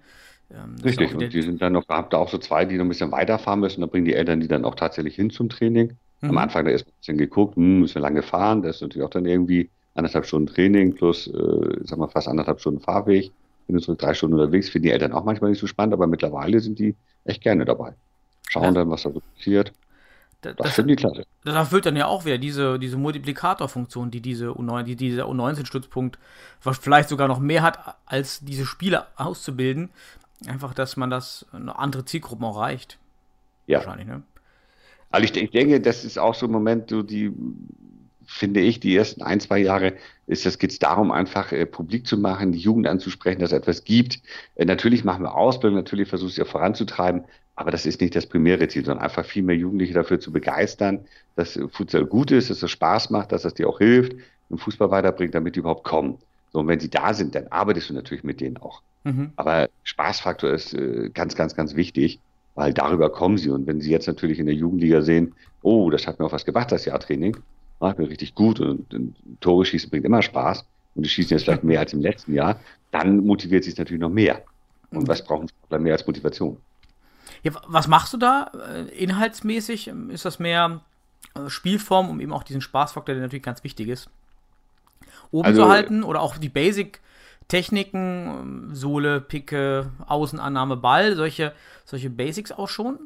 [0.51, 2.89] Ähm, Richtig, und die sind dann noch, habt da auch so zwei, die noch ein
[2.89, 3.81] bisschen weiterfahren müssen.
[3.81, 5.97] Da bringen die Eltern die dann auch tatsächlich hin zum Training.
[6.21, 6.31] Mhm.
[6.31, 8.63] Am Anfang da erst ein bisschen geguckt, hm, müssen wir lange fahren.
[8.63, 12.61] Das ist natürlich auch dann irgendwie anderthalb Stunden Training plus, äh, sag mal, fast anderthalb
[12.61, 13.31] Stunden Fahrweg
[13.69, 16.61] jetzt so drei Stunden unterwegs, finden die Eltern auch manchmal nicht so spannend, aber mittlerweile
[16.61, 16.95] sind die
[17.25, 17.95] echt gerne dabei.
[18.49, 18.73] Schauen ja.
[18.73, 19.73] dann, was da so passiert.
[20.43, 21.25] Das, das finden die klasse.
[21.45, 26.19] Das erfüllt dann ja auch wieder diese, diese Multiplikatorfunktion, die diese U9, die dieser U19-Stützpunkt
[26.61, 29.91] vielleicht sogar noch mehr hat, als diese Spiele auszubilden.
[30.49, 32.99] Einfach, dass man das andere Zielgruppen auch reicht.
[33.69, 33.79] Ja.
[33.79, 34.23] Wahrscheinlich, ne?
[35.13, 37.33] Also ich, ich denke, das ist auch so ein Moment, so die
[38.27, 39.95] finde ich, die ersten ein, zwei Jahre
[40.27, 43.59] ist das, geht es darum, einfach äh, publik zu machen, die Jugend anzusprechen, dass es
[43.59, 44.21] etwas gibt.
[44.55, 48.27] Äh, natürlich machen wir Ausbildung, natürlich versuchen es ja voranzutreiben, aber das ist nicht das
[48.27, 51.07] primäre Ziel, sondern einfach viel mehr Jugendliche dafür zu begeistern,
[51.37, 54.15] dass Futsal gut ist, dass es Spaß macht, dass es dir auch hilft,
[54.51, 56.19] im Fußball weiterbringt, damit die überhaupt kommen.
[56.53, 58.83] So, und wenn sie da sind, dann arbeitest du natürlich mit denen auch.
[59.05, 59.33] Mhm.
[59.37, 62.21] Aber Spaßfaktor ist äh, ganz, ganz, ganz wichtig,
[62.55, 63.51] weil darüber kommen sie.
[63.51, 66.45] Und wenn sie jetzt natürlich in der Jugendliga sehen, oh, das hat mir auch was
[66.45, 67.37] gebracht, das Jahr Training,
[67.83, 70.65] macht mir richtig gut und, und Tore schießen bringt immer Spaß
[70.95, 72.59] und die schießen jetzt vielleicht mehr als im letzten Jahr,
[72.91, 74.43] dann motiviert sich natürlich noch mehr.
[74.91, 76.59] Und was brauchen Sportler mehr als Motivation?
[77.43, 79.91] Ja, was machst du da äh, inhaltsmäßig?
[80.11, 80.81] Ist das mehr
[81.35, 84.09] äh, Spielform, um eben auch diesen Spaßfaktor, der natürlich ganz wichtig ist,
[85.31, 86.05] oben also, zu halten?
[86.05, 91.53] Oder auch die Basic-Techniken, ähm, Sohle, Picke, Außenannahme, Ball, solche,
[91.85, 92.99] solche Basics auch schon?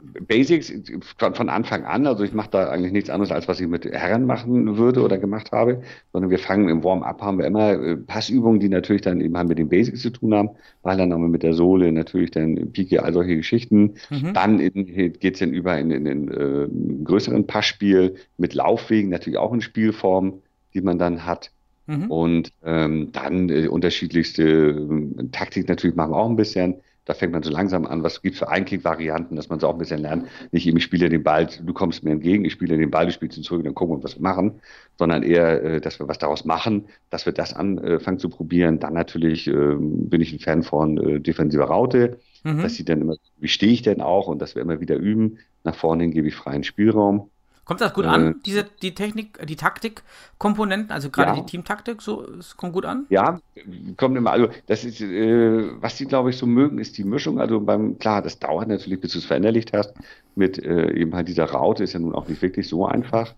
[0.00, 0.72] Basics
[1.10, 4.26] von Anfang an, also ich mache da eigentlich nichts anderes, als was ich mit Herren
[4.26, 5.82] machen würde oder gemacht habe,
[6.12, 9.48] sondern wir fangen im Warm-up, haben wir immer äh, Passübungen, die natürlich dann eben halt
[9.48, 10.50] mit den Basics zu tun haben,
[10.82, 13.94] weil dann haben wir mit der Sohle natürlich dann Pike, all solche Geschichten.
[14.10, 14.34] Mhm.
[14.34, 16.68] Dann geht es dann über in, in den äh,
[17.02, 20.42] größeren Passspiel mit Laufwegen, natürlich auch in Spielform,
[20.74, 21.50] die man dann hat.
[21.88, 22.10] Mhm.
[22.10, 26.76] Und ähm, dann äh, unterschiedlichste äh, Taktik natürlich machen wir auch ein bisschen.
[27.08, 29.72] Da fängt man so langsam an, was gibt es für Einklick-Varianten, dass man so auch
[29.72, 30.26] ein bisschen lernt.
[30.52, 33.12] Nicht eben, ich spiele den Ball, du kommst mir entgegen, ich spiele den Ball, du
[33.12, 34.60] spielst ihn zurück, dann gucken wir, was wir machen,
[34.98, 38.78] sondern eher, äh, dass wir was daraus machen, dass wir das anfangen zu probieren.
[38.78, 42.60] Dann natürlich äh, bin ich ein Fan von äh, defensiver Raute, mhm.
[42.60, 45.38] dass sie dann immer, wie stehe ich denn auch und dass wir immer wieder üben.
[45.64, 47.30] Nach vorne hin gebe ich freien Spielraum.
[47.68, 51.36] Kommt das gut äh, an, diese, die Technik, die Taktikkomponenten, also gerade ja.
[51.36, 53.04] die Teamtaktik, so, es kommt gut an?
[53.10, 53.40] Ja,
[53.98, 57.38] kommt immer, also das ist, äh, was die, glaube ich, so mögen, ist die Mischung.
[57.38, 59.92] Also beim, klar, das dauert natürlich, bis du es verinnerlicht hast.
[60.34, 63.34] Mit äh, eben halt dieser Raute ist ja nun auch nicht wirklich so einfach.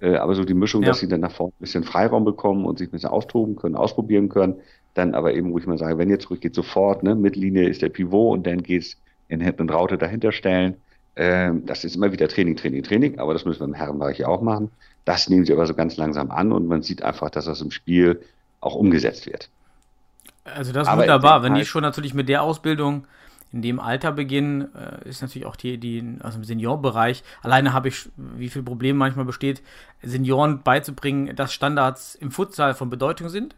[0.00, 0.88] Äh, aber so die Mischung, ja.
[0.88, 3.76] dass sie dann nach vorne ein bisschen Freiraum bekommen und sich ein bisschen austoben können,
[3.76, 4.54] ausprobieren können.
[4.94, 7.90] Dann aber eben, wo ich mal sage, wenn ihr zurückgeht, sofort, ne, Mittellinie ist der
[7.90, 8.96] Pivot und dann geht's
[9.28, 10.76] in Head und Raute dahinter stellen
[11.16, 14.42] ähm, das ist immer wieder Training, Training, Training, aber das müssen wir im Herrenbereich auch
[14.42, 14.70] machen.
[15.04, 17.70] Das nehmen sie aber so ganz langsam an und man sieht einfach, dass das im
[17.70, 18.22] Spiel
[18.60, 19.48] auch umgesetzt wird.
[20.44, 23.06] Also das ist wunderbar, wenn die schon natürlich mit der Ausbildung
[23.52, 27.22] in dem Alter beginnen, äh, ist natürlich auch die, die also im Seniorbereich.
[27.40, 29.62] Alleine habe ich, wie viel Problem manchmal besteht,
[30.02, 33.54] Senioren beizubringen, dass Standards im Futsal von Bedeutung sind.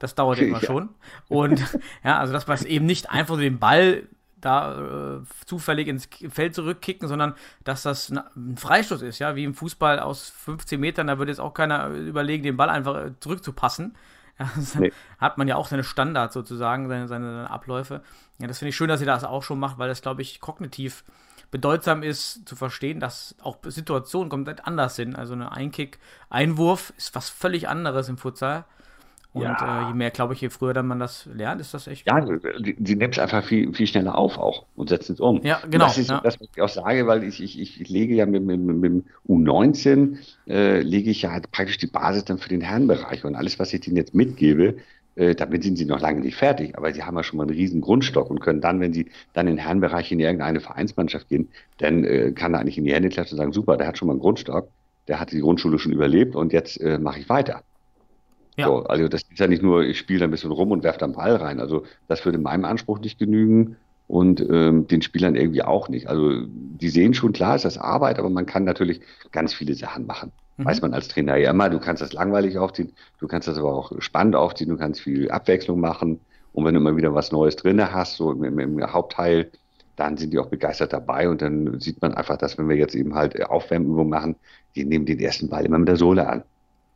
[0.00, 0.66] Das dauert immer ja.
[0.66, 0.88] schon.
[1.28, 1.60] Und
[2.04, 4.02] ja, also dass man eben nicht einfach den Ball
[4.40, 9.54] da äh, zufällig ins Feld zurückkicken, sondern dass das ein Freistoß ist, ja, wie im
[9.54, 13.96] Fußball aus 15 Metern, da würde jetzt auch keiner überlegen, den Ball einfach äh, zurückzupassen.
[14.40, 14.48] Ja,
[14.78, 14.92] nee.
[15.18, 18.02] hat man ja auch seine Standards sozusagen, seine, seine, seine Abläufe.
[18.38, 20.40] Ja, das finde ich schön, dass ihr das auch schon macht, weil das, glaube ich,
[20.40, 21.02] kognitiv
[21.50, 25.16] bedeutsam ist zu verstehen, dass auch Situationen komplett anders sind.
[25.16, 25.98] Also eine Einkick,
[26.30, 28.64] Einwurf ist was völlig anderes im Futsal
[29.32, 29.82] Und Ja.
[29.82, 32.06] äh, je mehr, glaube ich, je früher dann man das lernt, ist das echt.
[32.06, 32.20] Ja,
[32.60, 35.42] die, die nehmen es einfach viel, viel schneller auf auch und setzen es um.
[35.42, 36.20] Ja, genau, Und Das ist ja.
[36.22, 39.04] das, was ich auch sage, weil ich, ich, ich lege ja mit, mit, mit dem
[39.26, 43.24] U19, äh, lege ich ja halt praktisch die Basis dann für den Herrenbereich.
[43.24, 44.76] Und alles, was ich denen jetzt mitgebe,
[45.16, 46.76] äh, damit sind sie noch lange nicht fertig.
[46.78, 49.46] Aber sie haben ja schon mal einen riesen Grundstock und können dann, wenn sie dann
[49.46, 53.10] in den Herrenbereich in irgendeine Vereinsmannschaft gehen, dann äh, kann er eigentlich in die Hände
[53.10, 54.70] klatschen und sagen, super, der hat schon mal einen Grundstock,
[55.06, 57.62] der hat die Grundschule schon überlebt und jetzt äh, mache ich weiter.
[58.58, 58.66] Ja.
[58.66, 61.12] So, also das ist ja nicht nur, ich spiele ein bisschen rum und werfe dann
[61.12, 61.60] Ball rein.
[61.60, 63.76] Also das würde meinem Anspruch nicht genügen
[64.08, 66.08] und ähm, den Spielern irgendwie auch nicht.
[66.08, 70.06] Also die sehen schon, klar ist das Arbeit, aber man kann natürlich ganz viele Sachen
[70.06, 70.32] machen.
[70.56, 70.64] Mhm.
[70.64, 73.72] Weiß man als Trainer ja immer, du kannst das langweilig aufziehen, du kannst das aber
[73.72, 76.20] auch spannend aufziehen, du kannst viel Abwechslung machen
[76.52, 79.52] und wenn du immer wieder was Neues drinne hast, so im, im, im Hauptteil,
[79.94, 82.94] dann sind die auch begeistert dabei und dann sieht man einfach, dass wenn wir jetzt
[82.96, 84.36] eben halt Aufwärmübungen machen,
[84.74, 86.42] die nehmen den ersten Ball immer mit der Sohle an.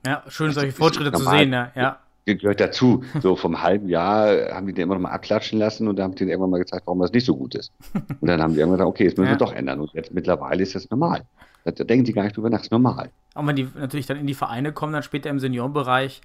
[0.04, 1.70] Ja, schön, solche ist Fortschritte zu sehen, ja.
[1.76, 1.98] ja.
[2.24, 3.04] gehört dazu.
[3.20, 6.14] So vom halben Jahr haben die den immer noch mal abklatschen lassen und dann haben
[6.14, 7.72] die irgendwann mal gezeigt, warum das nicht so gut ist.
[8.20, 9.34] Und dann haben die irgendwann gesagt, okay, jetzt müssen Ja.
[9.34, 9.80] wir doch ändern.
[9.80, 11.22] Und jetzt mittlerweile ist das normal.
[11.64, 13.10] Da, da denken die gar nicht drüber nach, ist normal.
[13.34, 16.20] Und wenn die natürlich dann in die Vereine kommen, dann später im Seniorenbereich,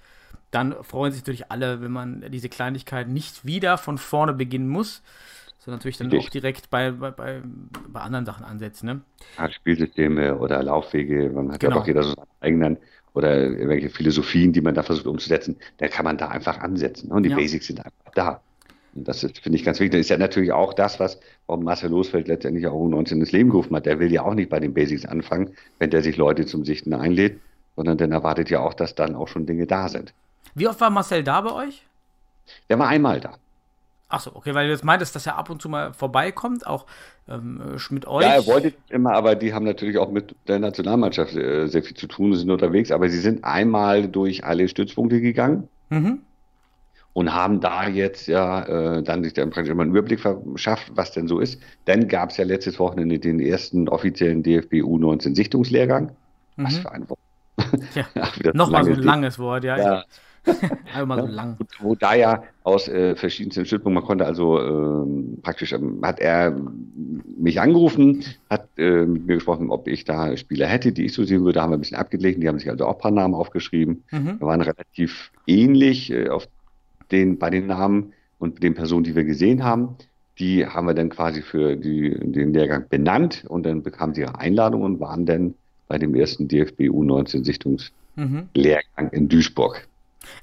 [0.52, 5.04] dann freuen sich natürlich alle, wenn man diese Kleinigkeit nicht wieder von vorne beginnen muss,
[5.60, 6.28] sondern natürlich dann Richtig.
[6.28, 7.42] auch direkt bei, bei, bei,
[7.90, 8.86] bei anderen Sachen ansetzen.
[8.88, 9.02] Ne?
[9.38, 11.76] Ja, Spielsysteme oder Laufwege, man hat Genau.
[11.76, 12.78] ja auch jeder so seine eigenen
[13.18, 17.12] oder irgendwelche Philosophien, die man da versucht umzusetzen, da kann man da einfach ansetzen.
[17.12, 17.36] Und die Ja.
[17.36, 18.42] Basics sind einfach da.
[18.94, 20.00] Und das finde ich, ganz wichtig.
[20.00, 23.50] Das ist ja natürlich auch das, was warum Marcel Losfeld letztendlich auch U19 ins Leben
[23.50, 23.86] gerufen hat.
[23.86, 26.94] Der will ja auch nicht bei den Basics anfangen, wenn der sich Leute zum Sichten
[26.94, 27.40] einlädt,
[27.76, 30.14] sondern dann erwartet ja auch, dass dann auch schon Dinge da sind.
[30.56, 31.84] Wie oft war Marcel da bei euch?
[32.70, 33.38] Der war einmal da.
[34.10, 36.86] Achso, okay, weil du jetzt meintest, dass er ab und zu mal vorbeikommt, auch
[37.28, 38.24] ähm, äh, mit euch.
[38.24, 41.96] Ja, er wollte immer, aber die haben natürlich auch mit der Nationalmannschaft äh, sehr viel
[41.98, 45.68] zu tun, sind unterwegs, aber sie sind einmal durch alle Stützpunkte gegangen.
[45.90, 46.20] Mhm.
[47.14, 51.12] und haben da jetzt ja äh, dann sich dann praktisch immer einen Überblick verschafft, was
[51.14, 51.60] denn so ist.
[51.86, 56.12] Dann gab es ja letztes Wochenende den ersten offiziellen DFB U19 Sichtungslehrgang.
[56.58, 56.82] Was Mhm.
[56.82, 57.20] für ein Wort.
[57.96, 58.06] Ja.
[58.54, 59.78] Nochmal so ein langes Wort, ja.
[59.78, 60.04] Ja,
[60.94, 61.58] Einmal so lang.
[61.80, 66.56] Wo da ja aus äh, verschiedensten Stützpunkten, man konnte also ähm, praktisch, ähm, hat er
[67.38, 71.24] mich angerufen, hat äh, mit mir gesprochen, ob ich da Spieler hätte, die ich so
[71.24, 73.36] sehen würde, haben wir ein bisschen abgeglichen, die haben sich also auch ein paar Namen
[73.36, 74.04] aufgeschrieben.
[74.12, 74.40] Mhm.
[74.40, 76.48] Wir waren relativ ähnlich äh, auf
[77.12, 79.96] den, bei den Namen und den Personen, die wir gesehen haben.
[80.40, 84.38] Die haben wir dann quasi für die, den Lehrgang benannt und dann bekamen sie ihre
[84.38, 85.56] Einladung und waren dann
[85.88, 89.10] bei dem ersten DFB U19 Sichtungslehrgang Mhm.
[89.12, 89.88] in Duisburg.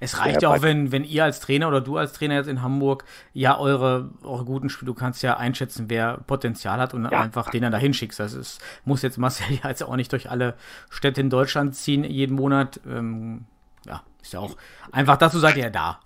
[0.01, 2.63] Es reicht Ja, auch, wenn, wenn ihr als Trainer oder du als Trainer jetzt in
[2.63, 7.21] Hamburg ja eure, eure guten Spiele, du kannst ja einschätzen, wer Potenzial hat und Ja.
[7.21, 8.21] einfach den dann dahin schickst.
[8.21, 10.55] Das ist, muss jetzt Marcel ja jetzt auch nicht durch alle
[10.91, 12.81] Städte in Deutschland ziehen jeden Monat.
[12.87, 13.45] Ähm,
[13.87, 14.57] ja, ist ja auch
[14.93, 16.01] einfach dazu seid ihr ja da.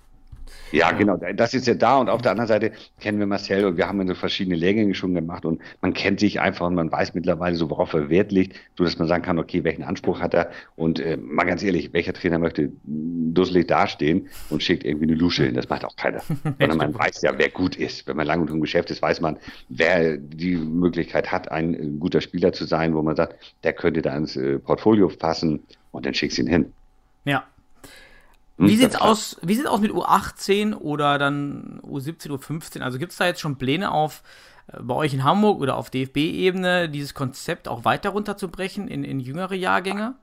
[0.72, 1.18] Ja, genau.
[1.34, 4.06] Das ist ja da und auf der anderen Seite kennen wir Marcel und wir haben
[4.06, 7.70] so verschiedene Lehrgänge schon gemacht und man kennt sich einfach und man weiß mittlerweile so,
[7.70, 11.00] worauf er Wert legt, so dass man sagen kann, okay, welchen Anspruch hat er und
[11.00, 15.54] äh, mal ganz ehrlich, welcher Trainer möchte dusselig dastehen und schickt irgendwie eine Lusche hin?
[15.54, 16.20] Das macht auch keiner.
[16.58, 18.06] Sondern man weiß ja, wer gut ist.
[18.06, 22.20] Wenn man lange im Geschäft ist, weiß man, wer die Möglichkeit hat, ein äh, guter
[22.20, 25.60] Spieler zu sein, wo man sagt, der könnte da ins äh, Portfolio passen
[25.92, 26.72] und dann schickst ihn hin.
[27.24, 27.44] Ja.
[28.58, 32.80] Hm, Wie sieht's aus, wie sieht's aus mit U18 oder dann U17, U15?
[32.80, 34.22] Also gibt's da jetzt schon Pläne auf
[34.72, 39.20] äh, bei euch in Hamburg oder auf DFB-Ebene, dieses Konzept auch weiter runterzubrechen in, in
[39.20, 40.16] jüngere Jahrgänge?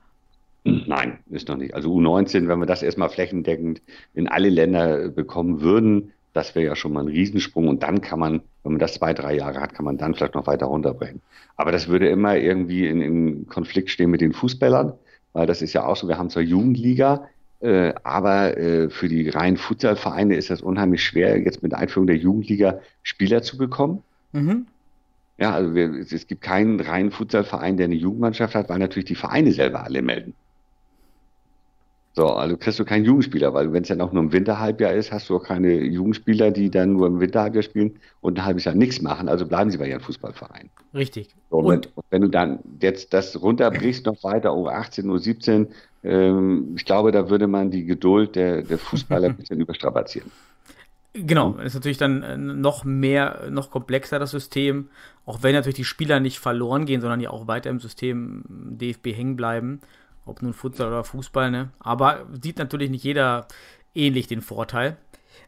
[0.64, 1.74] Nein, ist noch nicht.
[1.74, 3.82] Also U19, wenn wir das erstmal flächendeckend
[4.14, 7.68] in alle Länder äh, bekommen würden, das wäre ja schon mal ein Riesensprung.
[7.68, 10.34] Und dann kann man, wenn man das zwei, drei Jahre hat, kann man dann vielleicht
[10.34, 11.22] noch weiter runterbrechen.
[11.56, 14.92] Aber das würde immer irgendwie in, in Konflikt stehen mit den Fußballern,
[15.32, 17.28] weil das ist ja auch so, wir haben zwar Jugendliga,
[17.60, 22.16] äh, aber äh, für die reinen Futsalvereine ist das unheimlich schwer, jetzt mit Einführung der
[22.16, 24.02] Jugendliga Spieler zu bekommen.
[24.32, 24.66] Mhm.
[25.38, 29.06] Ja, also wir, es, es gibt keinen reinen Futsalverein, der eine Jugendmannschaft hat, weil natürlich
[29.06, 30.34] die Vereine selber alle melden.
[32.18, 35.12] So, also kriegst du keinen Jugendspieler, weil wenn es dann auch nur im Winterhalbjahr ist,
[35.12, 38.74] hast du auch keine Jugendspieler, die dann nur im Winterhalbjahr spielen und ein halbes Jahr
[38.74, 39.28] nichts machen.
[39.28, 40.70] Also bleiben sie bei ihrem Fußballverein.
[40.94, 41.36] Richtig.
[41.50, 45.68] So, und Und wenn, du dann jetzt das runterbrichst noch weiter, um 18, Uhr 17,
[46.06, 50.30] ähm, ich glaube, da würde man die Geduld der, der Fußballer ein bisschen überstrapazieren.
[51.14, 54.90] Genau, ist natürlich dann äh, noch mehr, noch komplexer das System,
[55.24, 59.08] auch wenn natürlich die Spieler nicht verloren gehen, sondern ja auch weiter im System DFB
[59.08, 59.80] hängen bleiben,
[60.26, 61.70] ob nun Futsal oder Fußball, ne?
[61.80, 63.48] Aber sieht natürlich nicht jeder
[63.94, 64.98] ähnlich den Vorteil.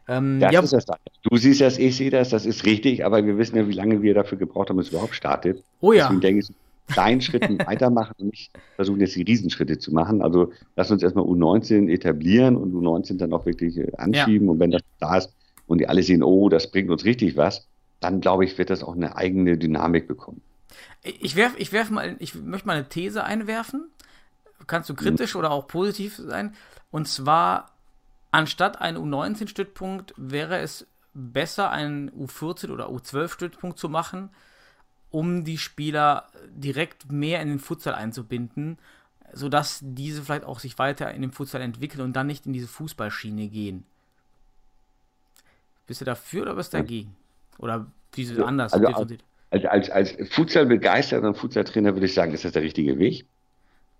[0.07, 0.85] Ähm, Das ja, ist das.
[1.21, 4.01] Du siehst das, ich sehe das, das ist richtig, aber wir wissen ja, wie lange
[4.01, 5.63] wir dafür gebraucht haben, es überhaupt startet.
[5.81, 6.55] oh ja, Deswegen denke ich,
[6.89, 10.21] kleinen Schritten weitermachen und nicht versuchen, jetzt die Riesenschritte zu machen.
[10.21, 14.47] Also lass uns erstmal U19 etablieren und U19 dann auch wirklich äh, anschieben.
[14.47, 14.51] Ja.
[14.51, 15.33] Und wenn das da ist
[15.67, 17.67] und die alle sehen, oh, das bringt uns richtig was,
[17.99, 20.41] dann glaube ich, wird das auch eine eigene Dynamik bekommen.
[21.03, 23.89] Ich werf, ich werf mal, ich möchte mal eine These einwerfen.
[24.67, 25.39] Kannst du kritisch mhm.
[25.39, 26.53] oder auch positiv sein?
[26.91, 27.71] Und zwar,
[28.31, 34.29] anstatt einen U19-Stützpunkt wäre es besser, einen U14 oder U12-Stützpunkt zu machen,
[35.11, 38.77] um die Spieler direkt mehr in den Futsal einzubinden,
[39.33, 42.67] sodass diese vielleicht auch sich weiter in dem Futsal entwickeln und dann nicht in diese
[42.67, 43.85] Fußballschiene gehen.
[45.87, 47.15] Bist du dafür oder bist du dagegen?
[47.57, 48.73] Oder wie sie anders?
[48.73, 49.17] Also,
[49.51, 53.25] als, als, als Futsal-begeisterter Futsal-Trainer würde ich sagen, ist das der richtige Weg,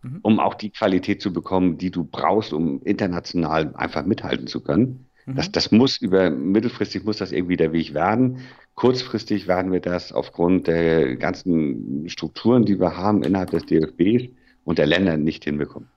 [0.04, 0.20] mhm.
[0.22, 5.09] um auch die Qualität zu bekommen, die du brauchst, um international einfach mithalten zu können.
[5.36, 5.52] Das, mhm.
[5.52, 8.40] das muss über mittelfristig muss das irgendwie der Weg werden.
[8.76, 14.30] Kurzfristig werden wir das aufgrund der ganzen Strukturen, die wir haben innerhalb des DFBs
[14.64, 15.90] und der Länder nicht hinbekommen.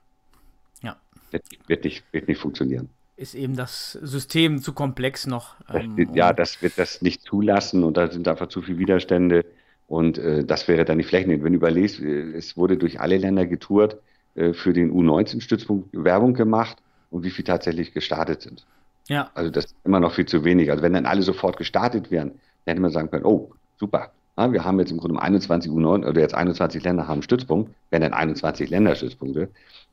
[0.81, 0.97] Ja.
[1.31, 2.89] Das wird nicht, wird nicht funktionieren.
[3.15, 5.55] Ist eben das System zu komplex noch.
[5.71, 9.45] Ähm, das, ja, das wird das nicht zulassen und da sind einfach zu viele Widerstände
[9.87, 11.29] und äh, das wäre dann die Flächen.
[11.29, 13.97] Wenn du überlegst, äh, es wurde durch alle Länder getourt,
[14.35, 16.77] äh, für den U19-Stützpunkt Werbung gemacht
[17.11, 18.65] und wie viel tatsächlich gestartet sind.
[19.07, 19.29] Ja.
[19.33, 20.71] Also das ist immer noch viel zu wenig.
[20.71, 22.29] Also wenn dann alle sofort gestartet wären,
[22.65, 24.11] dann hätte man sagen können, oh, super.
[24.37, 28.01] Ja, wir haben jetzt im Grunde 21 U9 oder jetzt 21 Länder haben Stützpunkt, wenn
[28.01, 29.49] dann 21 Länderstützpunkte,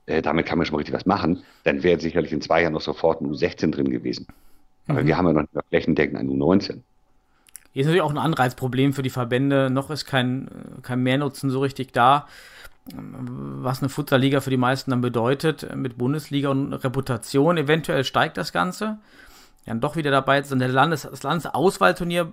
[0.06, 2.72] äh, damit kann man schon mal richtig was machen, dann wäre sicherlich in zwei Jahren
[2.72, 4.26] noch sofort ein U16 drin gewesen.
[4.88, 5.06] Aber mhm.
[5.08, 6.78] wir haben ja noch nicht mehr flächendeckend ein U19.
[7.72, 9.70] Hier ist natürlich auch ein Anreizproblem für die Verbände.
[9.70, 10.48] Noch ist kein,
[10.82, 12.26] kein Mehrnutzen so richtig da
[12.86, 17.56] was eine Futsalliga für die meisten dann bedeutet, mit Bundesliga und Reputation.
[17.56, 18.98] Eventuell steigt das Ganze.
[19.66, 22.32] Dann doch wieder dabei, der Landes, das Landesauswahlturnier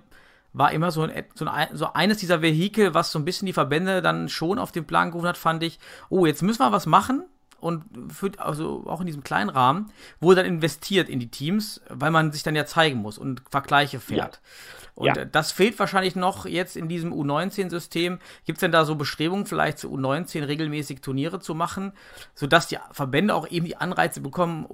[0.54, 3.52] war immer so, ein, so, ein, so, eines dieser Vehikel, was so ein bisschen die
[3.52, 5.78] Verbände dann schon auf den Plan gerufen hat, fand ich,
[6.08, 7.24] oh, jetzt müssen wir was machen
[7.60, 9.90] und für, also auch in diesem kleinen Rahmen,
[10.20, 14.00] wurde dann investiert in die Teams, weil man sich dann ja zeigen muss und Vergleiche
[14.00, 14.40] fährt.
[14.42, 14.78] Ja.
[14.98, 15.24] Und ja.
[15.24, 18.18] das fehlt wahrscheinlich noch jetzt in diesem U19-System.
[18.44, 21.92] Gibt es denn da so Bestrebungen, vielleicht zu U19 regelmäßig Turniere zu machen,
[22.34, 24.66] sodass die Verbände auch eben die Anreize bekommen,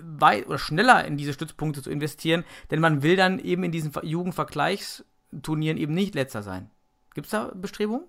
[0.00, 2.44] weit oder schneller in diese Stützpunkte zu investieren?
[2.70, 6.70] Denn man will dann eben in diesen Jugendvergleichsturnieren eben nicht letzter sein.
[7.14, 8.04] Gibt es da Bestrebungen?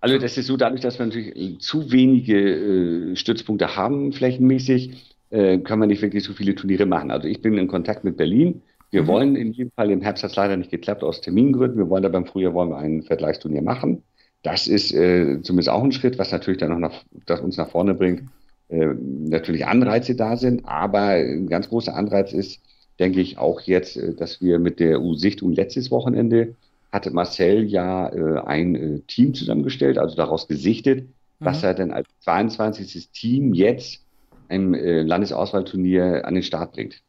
[0.00, 5.58] Also das ist so, dadurch, dass wir natürlich zu wenige äh, Stützpunkte haben, flächenmäßig, äh,
[5.58, 7.10] kann man nicht wirklich so viele Turniere machen.
[7.10, 9.06] Also ich bin in Kontakt mit Berlin wir mhm.
[9.06, 11.78] wollen in jedem Fall, im Herbst hat es leider nicht geklappt aus Termingründen.
[11.78, 14.02] Wir wollen aber im Frühjahr wollen wir ein Vergleichsturnier machen.
[14.42, 17.68] Das ist äh, zumindest auch ein Schritt, was natürlich dann noch nach, das uns nach
[17.68, 18.22] vorne bringt.
[18.68, 22.60] Äh, natürlich Anreize da sind, aber ein ganz großer Anreiz ist,
[22.98, 26.54] denke ich, auch jetzt, äh, dass wir mit der U-Sichtung letztes Wochenende
[26.92, 31.44] hatte Marcel ja äh, ein äh, Team zusammengestellt, also daraus gesichtet, mhm.
[31.44, 33.10] was er denn als 22.
[33.10, 34.02] Team jetzt
[34.48, 37.02] im äh, Landesauswahlturnier an den Start bringt.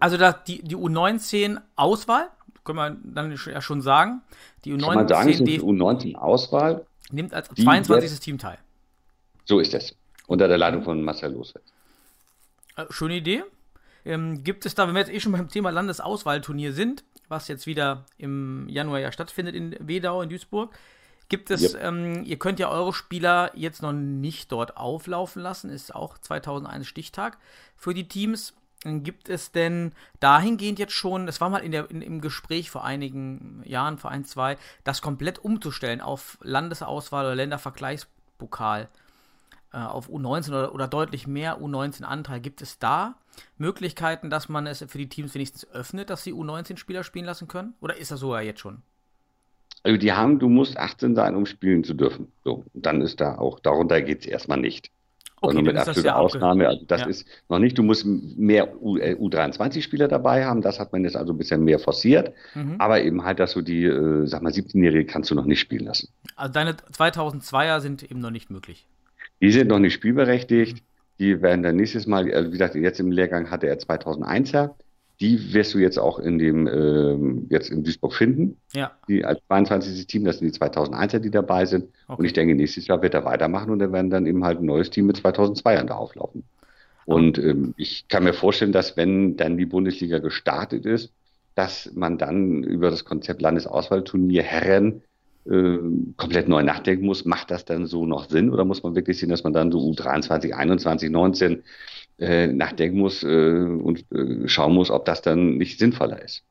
[0.00, 2.28] Also das, die, die U19-Auswahl,
[2.64, 4.22] können wir dann ja schon sagen.
[4.64, 6.86] Die U19, Kann man sagen, die U19-Auswahl.
[7.10, 8.20] Nimmt als 22.
[8.20, 8.58] Team teil.
[9.44, 9.94] So ist es.
[10.26, 11.64] Unter der Leitung von Marcel Losfeld.
[12.76, 13.44] Äh, schöne Idee.
[14.04, 17.66] Ähm, gibt es da, wenn wir jetzt eh schon beim Thema Landesauswahlturnier sind, was jetzt
[17.66, 20.74] wieder im Januar ja stattfindet in Wedau in Duisburg,
[21.28, 21.82] gibt es, yep.
[21.82, 26.86] ähm, ihr könnt ja eure Spieler jetzt noch nicht dort auflaufen lassen, ist auch 2001
[26.86, 27.38] Stichtag
[27.76, 28.54] für die Teams.
[28.84, 32.84] Gibt es denn dahingehend jetzt schon, das war mal in der, in, im Gespräch vor
[32.84, 38.88] einigen Jahren, vor ein, zwei, das komplett umzustellen auf Landesauswahl oder Ländervergleichspokal
[39.72, 42.40] äh, auf U19 oder, oder deutlich mehr U19-Anteil?
[42.40, 43.16] Gibt es da
[43.58, 47.74] Möglichkeiten, dass man es für die Teams wenigstens öffnet, dass sie U19-Spieler spielen lassen können?
[47.80, 48.82] Oder ist das so ja jetzt schon?
[49.82, 52.32] Also die haben, du musst 18 sein, um spielen zu dürfen.
[52.44, 54.90] So, dann ist da auch, darunter geht es erstmal nicht.
[55.40, 56.66] Okay, mit absoluter ja Ausnahme.
[56.66, 57.06] Also das ja.
[57.08, 61.16] ist noch nicht, du musst mehr U, äh, U23-Spieler dabei haben, das hat man jetzt
[61.16, 62.76] also ein bisschen mehr forciert, mhm.
[62.78, 65.84] aber eben halt, dass du die, äh, sag mal, 17-Jährige kannst du noch nicht spielen
[65.84, 66.08] lassen.
[66.36, 68.86] Also deine 2002er sind eben noch nicht möglich.
[69.40, 70.82] Die sind noch nicht spielberechtigt,
[71.18, 74.74] die werden dann nächstes Mal, also wie gesagt, jetzt im Lehrgang hatte er 2001er,
[75.20, 78.58] die wirst du jetzt auch in dem, ähm, jetzt in Duisburg finden.
[78.74, 78.92] Ja.
[79.08, 80.06] Die als 22.
[80.06, 81.88] Team, das sind die 2001er, die dabei sind.
[82.06, 82.18] Okay.
[82.18, 84.66] Und ich denke, nächstes Jahr wird er weitermachen und dann werden dann eben halt ein
[84.66, 86.44] neues Team mit 2002ern da auflaufen.
[87.06, 91.12] Und ähm, ich kann mir vorstellen, dass wenn dann die Bundesliga gestartet ist,
[91.54, 95.02] dass man dann über das Konzept Landesauswahlturnier Herren
[95.50, 95.78] äh,
[96.16, 97.24] komplett neu nachdenken muss.
[97.24, 99.78] Macht das dann so noch Sinn oder muss man wirklich sehen, dass man dann so
[99.78, 101.62] U23, 21, 19
[102.18, 106.44] äh, nachdenken muss äh, und äh, schauen muss, ob das dann nicht sinnvoller ist.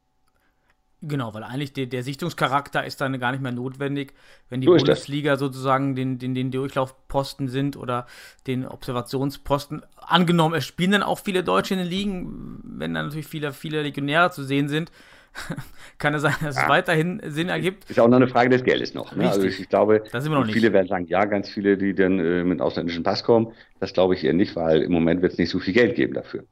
[1.07, 4.13] Genau, weil eigentlich der, der Sichtungscharakter ist dann gar nicht mehr notwendig,
[4.49, 4.73] wenn die So.
[4.75, 8.07] Bundesliga sozusagen den, den, den Durchlaufposten sind oder
[8.47, 9.83] den Observationsposten.
[9.97, 13.83] Angenommen, es spielen dann auch viele Deutsche in den Ligen, wenn dann natürlich viele, viele
[13.83, 14.91] Legionäre zu sehen sind,
[15.97, 16.69] kann es sein, dass es Ja.
[16.69, 17.89] weiterhin Sinn ergibt.
[17.89, 19.15] Ist auch noch eine Frage des Geldes noch.
[19.15, 19.29] Ne?
[19.29, 20.03] Also ich, ich glaube,
[20.51, 23.51] viele werden sagen, ja, ganz viele, die dann äh, mit ausländischen Pass kommen.
[23.79, 26.13] Das glaube ich eher nicht, weil im Moment wird es nicht so viel Geld geben
[26.13, 26.43] dafür.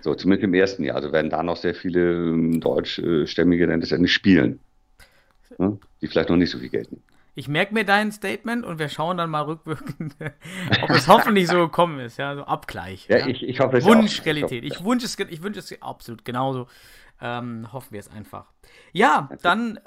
[0.00, 0.96] So, zumindest im ersten Jahr.
[0.96, 4.60] Also werden da noch sehr viele ähm, Deutschstämmige dann letztendlich spielen.
[5.58, 5.78] Ne?
[6.00, 7.02] Die vielleicht noch nicht so viel Geld nehmen.
[7.38, 10.16] Ich merke mir dein Statement und wir schauen dann mal rückwirkend,
[10.82, 12.16] ob es hoffentlich so gekommen ist.
[12.16, 13.06] Ja, so Abgleich.
[13.08, 13.84] Ja, ich, ich hoffe es.
[13.84, 14.64] Wunschrealität.
[14.64, 16.66] Ich Ich hoffe, wünsche es, ich wünsche es absolut genauso.
[17.20, 18.52] Ähm, hoffen wir es einfach.
[18.92, 19.80] Ja, dann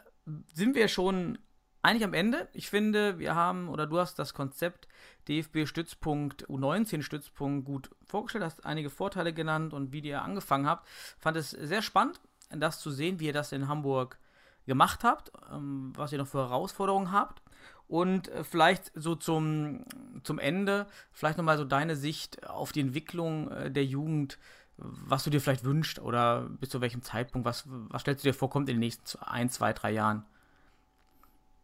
[0.53, 1.37] sind wir schon
[1.81, 2.49] eigentlich am Ende.
[2.53, 4.87] Ich finde, wir haben, oder du hast das Konzept
[5.27, 10.87] DFB-Stützpunkt, U19-Stützpunkt gut vorgestellt, hast einige Vorteile genannt und wie ihr angefangen habt.
[11.17, 12.19] Fand es sehr spannend,
[12.49, 14.17] das zu sehen, wie ihr das in Hamburg
[14.65, 17.41] gemacht habt, ähm, was ihr noch für Herausforderungen habt.
[17.87, 19.85] Und äh, vielleicht so zum,
[20.23, 24.37] zum Ende, vielleicht nochmal so deine Sicht auf die Entwicklung äh, der Jugend,
[24.81, 28.33] was du dir vielleicht wünschst oder bis zu welchem Zeitpunkt, was, was stellst du dir
[28.33, 30.23] vor, kommt in den nächsten ein, zwei, drei Jahren?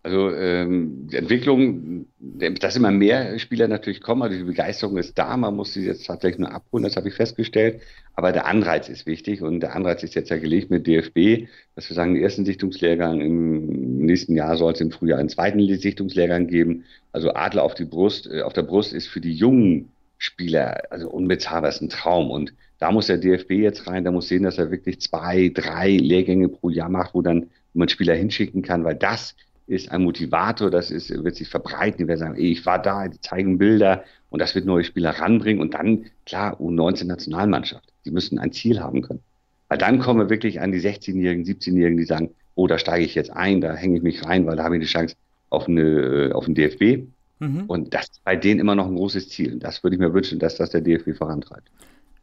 [0.05, 5.36] Also ähm, die Entwicklung, dass immer mehr Spieler natürlich kommen, also die Begeisterung ist da,
[5.36, 7.82] man muss sie jetzt tatsächlich nur abholen, das habe ich festgestellt.
[8.13, 11.89] Aber der Anreiz ist wichtig und der Anreiz ist jetzt ja gelegt mit DFB, dass
[11.89, 16.45] wir sagen, den ersten Sichtungslehrgang im nächsten Jahr soll es im Frühjahr einen zweiten Sichtungslehrgang
[16.45, 16.84] geben.
[17.11, 19.89] Also Adler auf die Brust, äh, auf der Brust ist für die jungen
[20.20, 22.30] Spieler, also unbezahlbar ist ein Traum.
[22.30, 25.91] Und da muss der DFB jetzt rein, da muss sehen, dass er wirklich zwei, drei
[25.91, 29.36] Lehrgänge pro Jahr macht, wo dann man Spieler hinschicken kann, weil das
[29.67, 33.07] ist ein Motivator, das ist, wird sich verbreiten, die werden sagen, ey, ich war da,
[33.07, 38.38] die zeigen Bilder und das wird neue Spieler ranbringen und dann, klar, U19-Nationalmannschaft, die müssen
[38.38, 39.21] ein Ziel haben können.
[39.67, 43.15] Weil dann kommen wir wirklich an die 16-Jährigen, 17-Jährigen, die sagen, oh, da steige ich
[43.15, 45.15] jetzt ein, da hänge ich mich rein, weil da habe ich eine Chance
[45.49, 47.07] auf, eine, auf den DFB.
[47.39, 47.63] Mhm.
[47.67, 49.53] Und das ist bei denen immer noch ein großes Ziel.
[49.53, 51.69] Und das würde ich mir wünschen, dass das der DFB vorantreibt.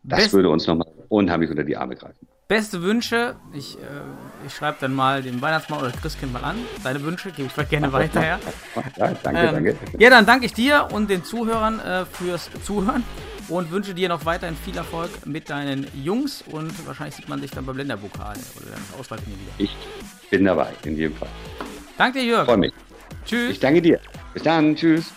[0.02, 2.26] Das Best- würde uns nochmal unheimlich unter die Arme greifen.
[2.48, 3.80] Beste Wünsche, ich, äh,
[4.46, 6.56] ich schreibe dann mal den Weihnachtsmann oder Christkind mal an.
[6.84, 8.38] Deine Wünsche gebe ich gerne weiter, ja.
[8.98, 9.76] Ja, danke, Ähm, danke.
[9.98, 13.04] ja, dann danke ich dir und den Zuhörern äh, fürs Zuhören
[13.48, 17.50] und wünsche dir noch weiterhin viel Erfolg mit deinen Jungs und wahrscheinlich sieht man sich
[17.52, 19.52] dann beim Länderpokal oder dann Auswahlturnier wieder.
[19.58, 19.74] Ich
[20.30, 21.28] bin dabei, in jedem Fall.
[21.96, 22.44] Danke dir, Jörg.
[22.46, 22.72] Freue mich.
[23.24, 23.52] Tschüss.
[23.52, 23.98] Ich danke dir.
[24.34, 24.74] Bis dann.
[24.76, 25.10] Tschüss.